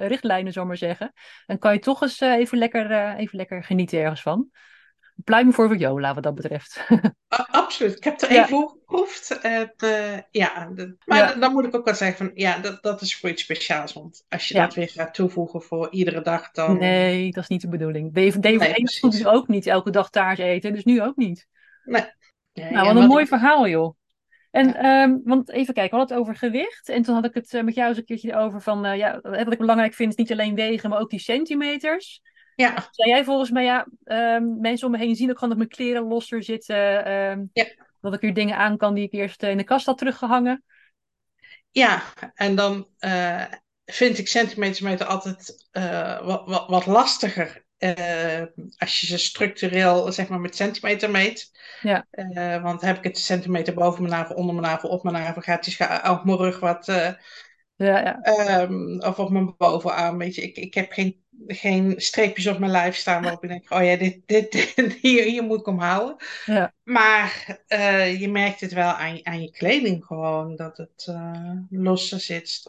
[0.07, 1.13] richtlijnen, zal maar zeggen.
[1.47, 4.51] Dan kan je toch eens even, lekker, even lekker genieten ergens van.
[5.25, 6.87] Pluim voor Viola wat dat betreft.
[7.51, 7.97] absoluut.
[7.97, 8.37] Ik heb er Ja.
[8.45, 9.39] even voor geproefd.
[9.39, 11.35] En, eh, ja, de- maar Ja.
[11.35, 13.93] dan- moet ik ook wel zeggen van, ja, dat, dat is voor iets speciaals.
[13.93, 14.65] Want als je Ja.
[14.65, 16.79] dat weer gaat toevoegen voor iedere dag, dan...
[16.79, 18.15] Nee, dat is niet de bedoeling.
[18.15, 21.47] Dave Nee, moet dus ook niet elke dag taart eten, dus nu ook niet.
[21.85, 22.05] Nee.
[22.53, 23.95] Nee, Nou, wat een wat mooi ik- verhaal, joh.
[24.51, 26.89] En, ehm, want even kijken, we hadden het over gewicht.
[26.89, 29.19] En toen had ik het eh, met jou eens een keertje over van, eh, ja,
[29.23, 32.21] wat ik belangrijk vind is niet alleen wegen, maar ook die centimeters.
[32.63, 35.59] Ja, Zei jij volgens mij, ja, ehm, mensen om me heen zien ook gewoon dat
[35.59, 37.05] mijn kleren losser zitten.
[37.05, 37.65] ehm, Ja.
[38.01, 40.65] Dat ik weer dingen aan kan die ik eerst eh, in de kast had teruggehangen.
[41.71, 42.03] ja,
[42.35, 43.45] en dan eh,
[43.85, 47.65] vind ik centimetermeter altijd eh, wat, wat, wat lastiger.
[48.77, 51.51] als je ze structureel, zeg maar, met centimeter meet.
[51.81, 52.07] Ja.
[52.63, 55.65] Want heb ik het centimeter boven mijn navel, onder mijn navel, op mijn navel, gaat
[55.65, 57.17] die op mijn rug wat...
[57.83, 58.21] Ja, ja.
[58.23, 60.43] Ehm, of op mijn bovenarm, weet je.
[60.43, 63.97] Ik, ik heb geen, geen streepjes op mijn lijf staan waarop ik denk, oh ja,
[63.97, 64.55] dit, dit,
[65.03, 66.17] hier, hier moet ik om houden.
[66.45, 66.75] Ja.
[66.83, 71.53] Maar eh, je merkt het wel aan, je- aan je kleding gewoon, dat het eh,
[71.71, 72.63] losser zit.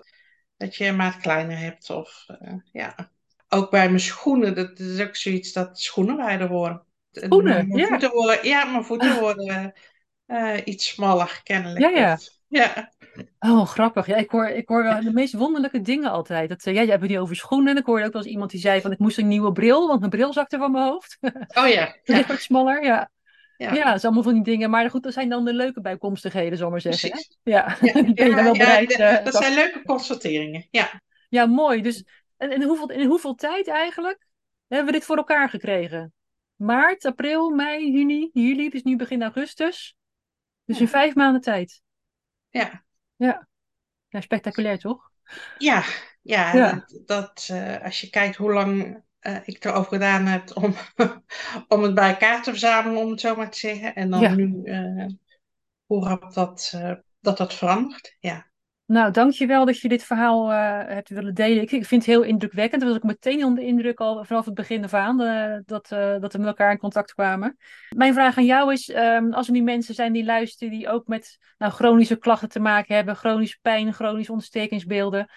[0.58, 1.90] Dat je een maat kleiner hebt.
[1.90, 3.12] Of eh, ja,
[3.50, 6.84] ook bij mijn schoenen, dat is ook zoiets dat schoenen wijder worden.
[7.12, 7.88] Schoenen, mijn ja.
[7.88, 9.74] voeten worden, ja, mijn voeten worden
[10.64, 11.80] iets smaller, kennelijk.
[11.80, 12.18] Ja, ja.
[12.48, 12.93] Ja.
[13.40, 14.06] Oh, grappig.
[14.06, 16.50] Ja, ik hoor, ik hoor wel de meest wonderlijke dingen altijd.
[16.50, 17.78] Dat, ja, jij hebt het niet over schoenen.
[17.78, 20.00] Ik hoorde ook wel eens iemand die zei van ik moest een nieuwe bril, want
[20.00, 21.18] mijn bril zakte van mijn hoofd.
[21.60, 23.12] Oh ja, ja, wat smaller, ja.
[23.58, 23.74] Ja.
[23.74, 24.70] Ja, dat is allemaal van die dingen.
[24.70, 27.10] Maar goed, dat zijn dan de leuke bijkomstigheden, zal ik maar zeggen.
[27.12, 27.52] hè?
[27.52, 28.92] Ja, Ja, die ben je dan wel bereid.
[28.92, 30.68] eh, dat zijn leuke constateringen.
[30.72, 31.02] Ja.
[31.30, 31.82] Ja, mooi.
[31.82, 32.06] Dus
[32.38, 34.28] en, in, hoeveel, in hoeveel tijd eigenlijk
[34.68, 36.14] hebben we dit voor elkaar gekregen?
[36.56, 39.96] Maart, april, mei, juni, juli, dus nu begin augustus.
[40.66, 41.82] Dus in vijf maanden tijd.
[42.50, 42.84] Ja.
[43.18, 43.48] Ja,
[44.10, 45.12] ja spectaculair toch?
[45.58, 45.84] Ja,
[46.22, 46.64] ja, Ja.
[46.64, 50.76] dat, dat, eh, als je kijkt hoe lang eh, ik erover gedaan heb om,
[51.68, 53.96] om het bij elkaar te verzamelen, om het zo maar te zeggen.
[53.96, 54.36] En dan Ja.
[54.36, 55.06] nu, eh,
[55.86, 56.74] hoe rap dat,
[57.20, 58.16] dat dat verandert.
[58.20, 58.52] Ja.
[58.94, 61.62] Nou, dankjewel dat je dit verhaal eh, hebt willen delen.
[61.62, 62.82] Ik, vind het heel indrukwekkend.
[62.82, 65.92] Daar was ik meteen onder de indruk al vanaf het begin af aan eh, dat,
[65.92, 67.58] eh, dat we met elkaar in contact kwamen.
[67.90, 71.08] Mijn vraag aan jou is, ehm, als er nu mensen zijn die luisteren die ook
[71.08, 75.30] met nou, chronische klachten te maken hebben, chronische pijn, chronische ontstekingsbeelden,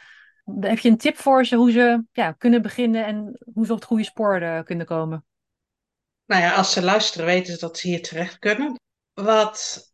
[0.61, 3.79] heb je een tip voor ze hoe ze ja, kunnen beginnen en hoe ze op
[3.79, 5.25] het goede spoor kunnen komen?
[6.27, 8.81] Nou ja, als ze luisteren weten ze dat ze hier terecht kunnen.
[9.15, 9.91] Wat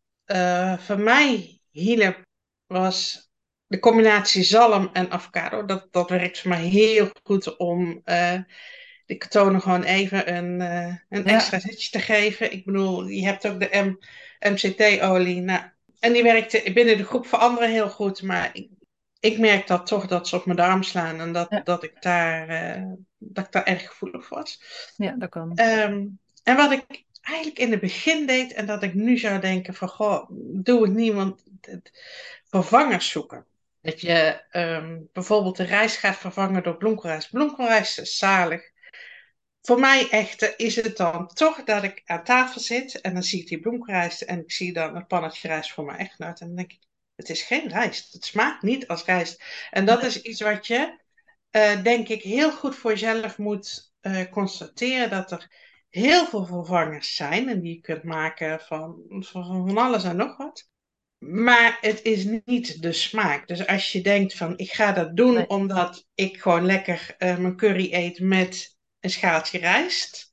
[0.78, 2.22] voor mij hielp
[2.66, 3.30] was
[3.72, 5.64] de combinatie zalm en avocado.
[5.64, 8.38] Dat, dat werkt voor mij heel goed om eh
[9.06, 11.34] de ketonen gewoon even een, eh, een Ja.
[11.34, 12.52] extra zetje te geven.
[12.52, 13.98] Ik bedoel, je hebt ook de M
[14.50, 15.40] MCT-olie.
[15.40, 15.62] Nou,
[16.00, 18.22] en die werkte binnen de groep voor anderen heel goed.
[18.22, 18.68] Maar ik,
[19.20, 21.20] ik merk dat toch dat ze op mijn darm slaan.
[21.20, 21.60] En dat, Ja.
[21.60, 22.82] dat, ik, daar, eh,
[23.18, 24.62] dat ik daar erg gevoelig voor was.
[24.96, 25.56] Ja, dat kan.
[25.56, 26.06] Ehm,
[26.42, 29.88] en wat ik eigenlijk in het begin deed, en dat ik nu zou denken van,
[29.88, 31.90] goh, doe het niet, want het,
[32.48, 33.46] vervangers zoeken.
[33.82, 37.30] Dat je ehm, bijvoorbeeld de rijst gaat vervangen door bloemkoolrijst.
[37.30, 38.70] Bloemkoolrijst is zalig.
[39.60, 43.22] Voor mij echt eh, is het dan toch dat ik aan tafel zit en dan
[43.22, 46.40] zie ik die bloemkoolrijst en ik zie dan een pannetje rijst voor mijn echtgenoot.
[46.40, 46.82] En dan denk ik,
[47.16, 48.12] het is geen rijst.
[48.12, 49.42] Het smaakt niet als rijst.
[49.70, 51.00] En dat is iets wat je,
[51.50, 55.10] eh, denk ik, heel goed voor jezelf moet eh, constateren.
[55.10, 55.50] Dat er
[55.88, 60.36] heel veel vervangers zijn en die je kunt maken van, van, van alles en nog
[60.36, 60.70] wat.
[61.22, 63.48] Maar het is niet de smaak.
[63.48, 65.46] Dus als je denkt van ik ga dat doen Nee.
[65.48, 70.32] omdat ik gewoon lekker eh, mijn curry eet met een schaaltje rijst.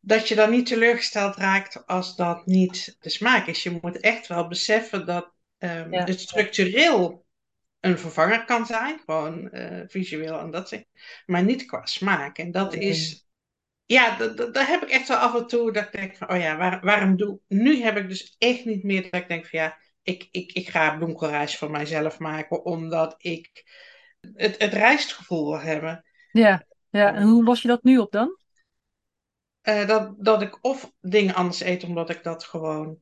[0.00, 3.62] Dat je dan niet teleurgesteld raakt als dat niet de smaak is.
[3.62, 5.86] Je moet echt wel beseffen dat Ja.
[5.88, 7.26] het structureel
[7.80, 9.00] een vervanger kan zijn.
[9.04, 10.84] Gewoon eh, visueel en dat soort.
[11.26, 12.38] Maar niet qua smaak.
[12.38, 12.88] En dat Nee.
[12.88, 13.26] is
[13.86, 16.30] ja, da- da- daar heb ik echt wel af en toe dat ik denk van,
[16.30, 19.46] oh ja, waar- waarom doe Nu heb ik dus echt niet meer dat ik denk
[19.46, 23.64] van, ja, ik, ik, ik ga bloemkoolrijst voor mijzelf maken, omdat ik
[24.34, 26.04] het, het rijstgevoel wil hebben.
[26.30, 27.14] Ja, ja.
[27.14, 28.38] En hoe los je dat nu op dan?
[29.60, 33.00] Eh, dat, dat ik of dingen anders eet, omdat ik dat gewoon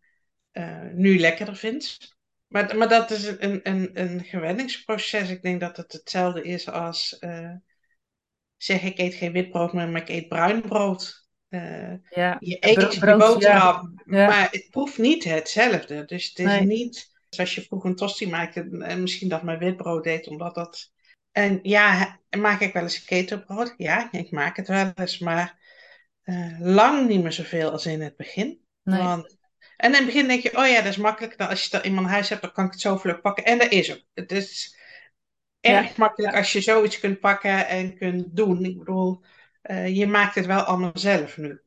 [0.50, 1.98] eh, nu lekkerder vind.
[2.46, 5.30] Maar, maar dat is een, een, een gewenningsproces.
[5.30, 7.54] Ik denk dat het hetzelfde is als eh,
[8.56, 11.23] zeg ik eet geen wit brood meer, maar ik eet bruin brood.
[11.54, 14.26] Eh, Ja, je eet brood, boterham, Ja.
[14.26, 16.04] maar het proeft niet hetzelfde.
[16.04, 16.60] Dus het is Nee.
[16.64, 20.92] niet zoals je vroeger een tosti maakte en misschien dat mijn witbrood deed, omdat dat...
[21.32, 23.74] En ja, maak ik wel eens ketelbrood?
[23.76, 25.58] Ja, ik maak het wel eens, maar
[26.22, 28.60] eh, lang niet meer zoveel als in het begin.
[28.82, 29.02] Nee.
[29.02, 29.36] Want,
[29.76, 31.40] en in het begin denk je, oh ja, dat is makkelijk.
[31.40, 33.44] Als je dat in mijn huis hebt, dan kan ik het zo vlug pakken.
[33.44, 34.02] En dat is ook.
[34.14, 34.78] Het is
[35.60, 35.92] erg Ja.
[35.96, 38.64] makkelijk als je zoiets kunt pakken en kunt doen.
[38.64, 39.24] Ik bedoel,
[39.64, 41.60] eh, je maakt het wel allemaal zelf nu.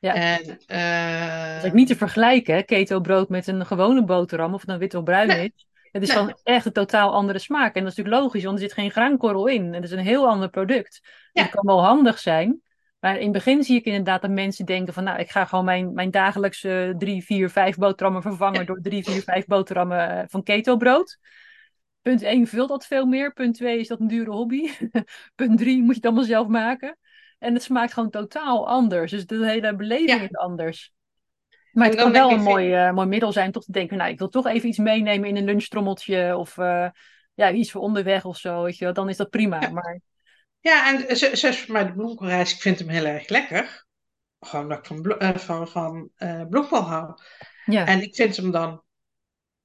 [0.00, 0.14] Ja.
[0.14, 4.54] En, eh, Dat is ook niet te vergelijken, hè, keto brood met een gewone boterham,
[4.54, 5.52] of het nou wit of bruin Nee.
[5.54, 5.66] is.
[5.92, 6.18] Het is Nee.
[6.18, 7.74] gewoon echt een totaal andere smaak.
[7.74, 9.74] En dat is natuurlijk logisch, want er zit geen graankorrel in.
[9.74, 11.00] Het is een heel ander product.
[11.02, 11.42] Dus Ja.
[11.42, 12.60] het kan wel handig zijn.
[13.00, 15.04] Maar in het begin zie ik inderdaad dat mensen denken van...
[15.04, 18.60] nou, ik ga gewoon mijn, mijn dagelijkse drie, vier, vijf boterhammen vervangen...
[18.60, 18.66] Ja.
[18.66, 21.18] door drie, vier, vijf boterhammen eh, van keto brood.
[22.02, 23.32] Punt 1 vult dat veel meer.
[23.32, 24.70] Punt 2 is dat een dure hobby.
[25.34, 26.98] Punt 3 moet je het allemaal zelf maken.
[27.38, 29.10] En het smaakt gewoon totaal anders.
[29.10, 30.20] Dus de hele beleving Ja.
[30.24, 30.92] is anders.
[31.72, 34.10] Maar het kan wel een mooi, eh, mooi middel zijn om toch te denken, nou,
[34.10, 36.88] ik wil toch even iets meenemen in een lunchtrommeltje of eh,
[37.34, 38.94] ja, iets voor onderweg of zo, weet je wel.
[38.94, 39.60] Dan is dat prima.
[39.60, 39.70] Ja.
[39.70, 40.00] Maar
[40.60, 43.84] Ja, en zo- zoals voor mij de bloemkoolrijst, ik vind hem heel erg lekker.
[44.40, 46.10] Gewoon omdat ik van, eh, van, van
[46.48, 47.14] bloemkool hou.
[47.64, 48.82] ja, En ik vind hem dan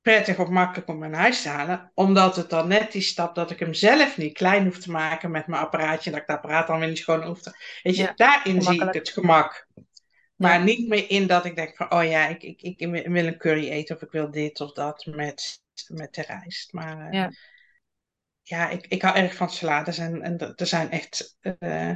[0.01, 1.91] prettig of makkelijk om naar huis te halen.
[1.93, 5.31] Omdat het dan net die stap dat ik hem zelf niet klein hoef te maken
[5.31, 6.11] met mijn apparaatje.
[6.11, 7.51] Dat ik het apparaat dan weer niet schoon hoef te...
[7.83, 9.67] Weet je, Ja, daarin zie ik het gemak.
[10.35, 10.63] Maar Ja.
[10.63, 13.69] niet meer in dat ik denk van, oh ja, ik, ik, ik wil een curry
[13.69, 16.73] eten of ik wil dit of dat met, met de rijst.
[16.73, 17.29] Maar eh, Ja.
[18.41, 21.95] ja, ik, ik hou erg van salades en, en er zijn echt eh,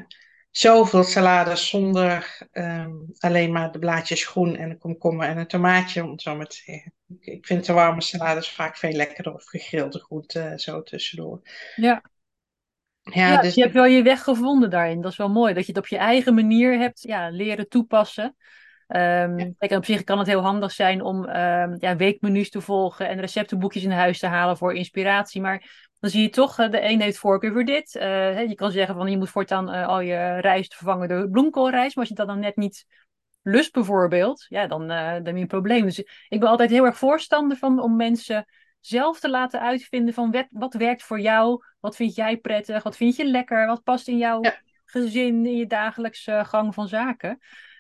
[0.58, 6.04] zoveel salades zonder ehm, alleen maar de blaadjes groen en een komkommer en een tomaatje,
[6.04, 6.94] om het zo maar te zeggen.
[7.20, 11.42] Ik, vind de warme salades vaak veel lekkerder of gegrilde groenten zo tussendoor.
[11.76, 12.02] ja.
[13.02, 15.02] Ja, Ja, dus je hebt wel je weg gevonden daarin.
[15.02, 15.54] Dat is wel mooi.
[15.54, 18.36] Dat je het op je eigen manier hebt ja, leren toepassen.
[18.88, 19.28] Ja.
[19.58, 23.20] kijk, op zich kan het heel handig zijn om ehm, ja, weekmenu's te volgen en
[23.20, 25.42] receptenboekjes in huis te halen voor inspiratie.
[25.42, 27.96] Maar dan zie je toch, eh, de een heeft voorkeur voor dit.
[27.96, 31.96] Eh, je kan zeggen van je moet voortaan eh, al je rijst vervangen door bloemkoolrijst.
[31.96, 32.86] Maar als je dat dan net niet
[33.42, 35.84] lust bijvoorbeeld, ja, dan, eh, dan heb je een probleem.
[35.84, 38.46] Dus ik ben altijd heel erg voorstander van om mensen
[38.80, 42.98] zelf te laten uitvinden van wat, wat werkt voor jou, wat vind jij prettig, wat
[42.98, 44.54] vind je lekker, wat past in jouw Ja.
[44.86, 47.40] gezin, in je dagelijkse gang van zaken.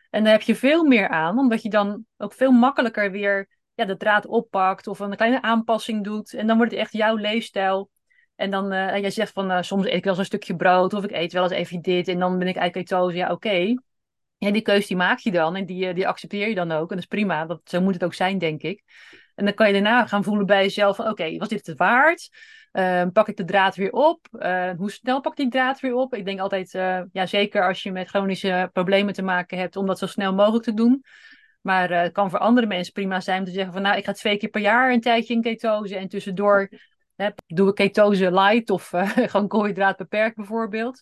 [0.09, 3.86] En daar heb je veel meer aan, omdat je dan ook veel makkelijker weer ja,
[3.86, 6.34] de draad oppakt of een kleine aanpassing doet.
[6.34, 7.89] En dan wordt het echt jouw leefstijl.
[8.36, 10.94] En dan, eh jij zegt van, eh, soms eet ik wel eens een stukje brood
[10.94, 13.16] of ik eet wel eens even dit en dan ben ik eigenlijk ketose.
[13.16, 13.76] Ja, oké.
[14.38, 16.90] Ja, die keus die maak je dan en die, eh, die accepteer je dan ook.
[16.90, 18.84] En dat is prima, dat, zo moet het ook zijn, denk ik.
[19.36, 22.30] En dan kan je daarna gaan voelen bij jezelf van, oké, was dit het waard?
[22.72, 24.28] Eh, pak ik de draad weer op?
[24.32, 26.14] Eh, hoe snel pak ik die draad weer op?
[26.14, 29.86] Ik denk altijd, eh, ja, zeker als je met chronische problemen te maken hebt, om
[29.86, 31.04] dat zo snel mogelijk te doen.
[31.62, 34.12] Maar het kan voor andere mensen prima zijn om te zeggen van, nou, ik ga
[34.12, 36.70] twee keer per jaar een tijdje in ketose en tussendoor
[37.16, 41.01] hè, doe ik ketose light of eh, gewoon koolhydraat beperkt bijvoorbeeld.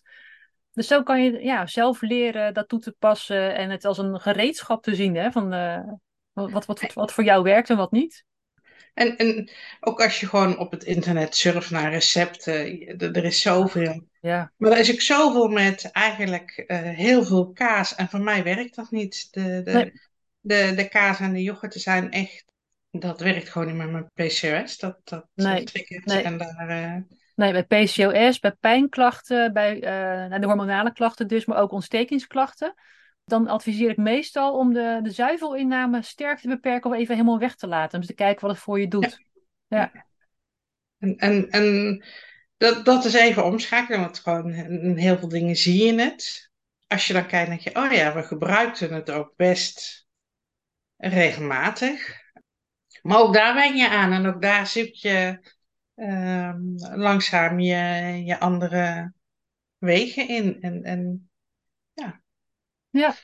[0.72, 4.20] Dus zo kan je ja, zelf leren dat toe te passen en het als een
[4.20, 5.80] gereedschap te zien, hè, van eh,
[6.32, 8.24] wat, wat, wat, wat voor jou werkt en wat niet.
[8.94, 9.50] En, en
[9.80, 14.08] ook als je gewoon op het internet surft naar recepten, er, is zoveel.
[14.20, 17.94] Ja, Maar er is ook zoveel met eigenlijk eh, heel veel kaas.
[17.94, 19.28] En voor mij werkt dat niet.
[19.30, 19.92] De, de, Nee.
[20.40, 22.44] de, de kaas en de yoghurt zijn echt
[23.00, 24.78] dat werkt gewoon niet met mijn PCOS.
[24.78, 25.64] Dat, dat Nee,
[26.04, 26.22] nee.
[26.22, 26.68] en daar...
[26.68, 26.96] eh,
[27.34, 32.74] Nee, bij PCOS, bij pijnklachten, bij eh, nou, de hormonale klachten dus, maar ook ontstekingsklachten.
[33.24, 37.54] Dan adviseer ik meestal om de, de zuivelinname sterk te beperken of even helemaal weg
[37.54, 38.00] te laten.
[38.00, 39.18] Om te kijken wat het voor je doet.
[39.68, 39.90] Ja,
[40.98, 42.04] En, en, en
[42.56, 46.50] dat, dat is even omschakelen, want gewoon in heel veel dingen zie je het.
[46.86, 50.06] Als je dan kijkt, denk je, oh ja, we gebruikten het ook best
[50.96, 52.22] regelmatig.
[53.04, 55.38] Maar ook daar wen je aan en ook daar zoek je
[55.94, 56.60] ehm,
[56.94, 57.74] langzaam je,
[58.24, 59.12] je andere
[59.78, 60.60] wegen in.
[60.60, 61.30] En, en
[62.90, 63.14] ja.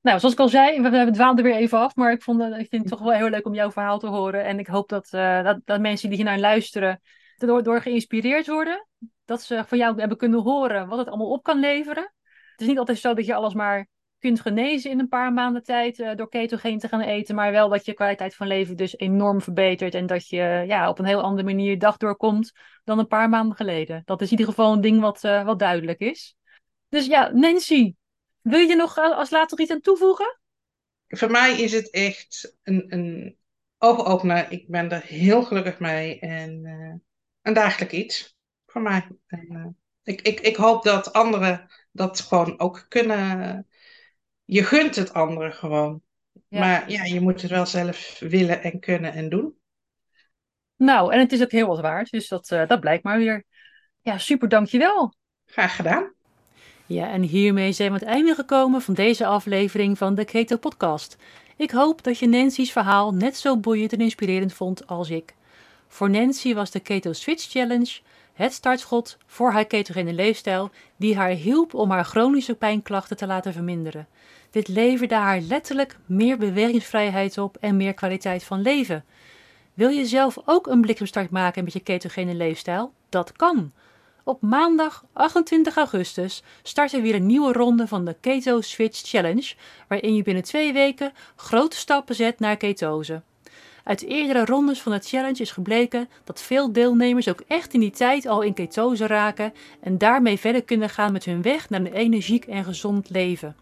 [0.00, 2.68] Nou, zoals ik al zei, we, we dwaalden weer even af, maar ik, vond, ik
[2.68, 4.44] vind het toch wel heel leuk om jouw verhaal te horen.
[4.44, 7.00] En ik hoop dat, eh, dat, dat mensen die hier naar luisteren,
[7.36, 8.86] erdoor door geïnspireerd worden.
[9.24, 12.12] Dat ze van jou hebben kunnen horen wat het allemaal op kan leveren.
[12.50, 13.88] Het is niet altijd zo dat je alles maar
[14.18, 17.68] kunt genezen in een paar maanden tijd eh, door ketogeen te gaan eten, maar wel
[17.68, 21.22] dat je kwaliteit van leven dus enorm verbetert en dat je ja, op een heel
[21.22, 22.52] andere manier dag doorkomt
[22.84, 24.02] dan een paar maanden geleden.
[24.04, 26.36] Dat is in ieder geval een ding wat, eh, wat duidelijk is.
[26.88, 27.94] Dus ja, Nancy,
[28.40, 30.38] wil je nog als later iets aan toevoegen?
[31.08, 33.38] voor mij is het echt een, een
[33.78, 34.50] oogopener.
[34.52, 36.94] Ik ben er heel gelukkig mee en eh,
[37.42, 39.08] een dagelijk iets voor mij.
[40.02, 43.67] Ik, ik, ik hoop dat anderen dat gewoon ook kunnen.
[44.50, 46.02] Je gunt het anderen gewoon.
[46.48, 46.58] Ja.
[46.58, 49.54] Maar ja, je moet het wel zelf willen en kunnen en doen.
[50.76, 53.44] Nou, en het is ook heel wat waard, dus dat, eh, dat blijkt maar weer.
[54.00, 55.14] Ja, super, dankjewel.
[55.46, 56.12] Graag gedaan.
[56.86, 60.56] Ja, en hiermee zijn we aan het einde gekomen van deze aflevering van de Keto
[60.56, 61.16] Podcast.
[61.56, 65.34] Ik hoop dat je Nancy's verhaal net zo boeiend en inspirerend vond als ik.
[65.88, 68.00] Voor Nancy was de Keto Switch Challenge
[68.32, 73.52] het startschot voor haar ketogene leefstijl die haar hielp om haar chronische pijnklachten te laten
[73.52, 74.08] verminderen.
[74.50, 79.04] Dit leverde haar letterlijk meer bewegingsvrijheid op en meer kwaliteit van leven.
[79.74, 82.92] Wil je zelf ook een bliksemstart maken met je ketogene leefstijl?
[83.08, 83.72] Dat kan.
[84.24, 89.54] Op maandag 28 augustus start er weer een nieuwe ronde van de Keto Switch Challenge,
[89.88, 93.22] waarin je binnen twee weken grote stappen zet naar ketose.
[93.84, 97.90] Uit eerdere rondes van de challenge is gebleken dat veel deelnemers ook echt in die
[97.90, 101.92] tijd al in ketose raken en daarmee verder kunnen gaan met hun weg naar een
[101.92, 103.56] energiek en gezond leven.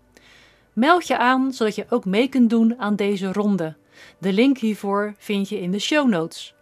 [0.77, 3.77] Meld je aan zodat je ook mee kunt doen aan deze ronde.
[4.18, 6.55] De link hiervoor vind je in de show notes.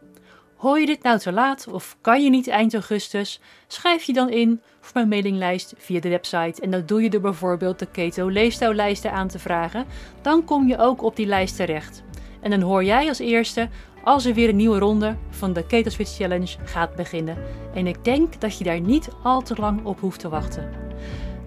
[0.57, 3.41] Hoor je dit nou te laat of kan je niet eind augustus?
[3.67, 7.21] Schrijf je dan in voor mijn mailinglijst via de website en dat doe je door
[7.21, 9.87] bijvoorbeeld de Keto leefstijllijsten aan te vragen.
[10.23, 12.03] Dan kom je ook op die lijst terecht.
[12.41, 13.69] En dan hoor jij als eerste
[14.05, 17.37] als er weer een nieuwe ronde van de Keto Switch Challenge gaat beginnen.
[17.75, 20.71] En ik denk dat je daar niet al te lang op hoeft te wachten.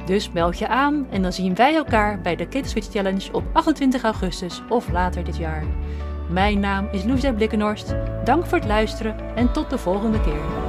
[0.08, 3.44] Dus meld je aan en dan zien wij elkaar bij de Keto Switch Challenge op
[3.54, 5.64] 28 augustus of later dit jaar.
[6.30, 7.96] Mijn naam is Loesje Blikkenhorst.
[8.24, 10.67] Dank voor het luisteren en tot de volgende keer.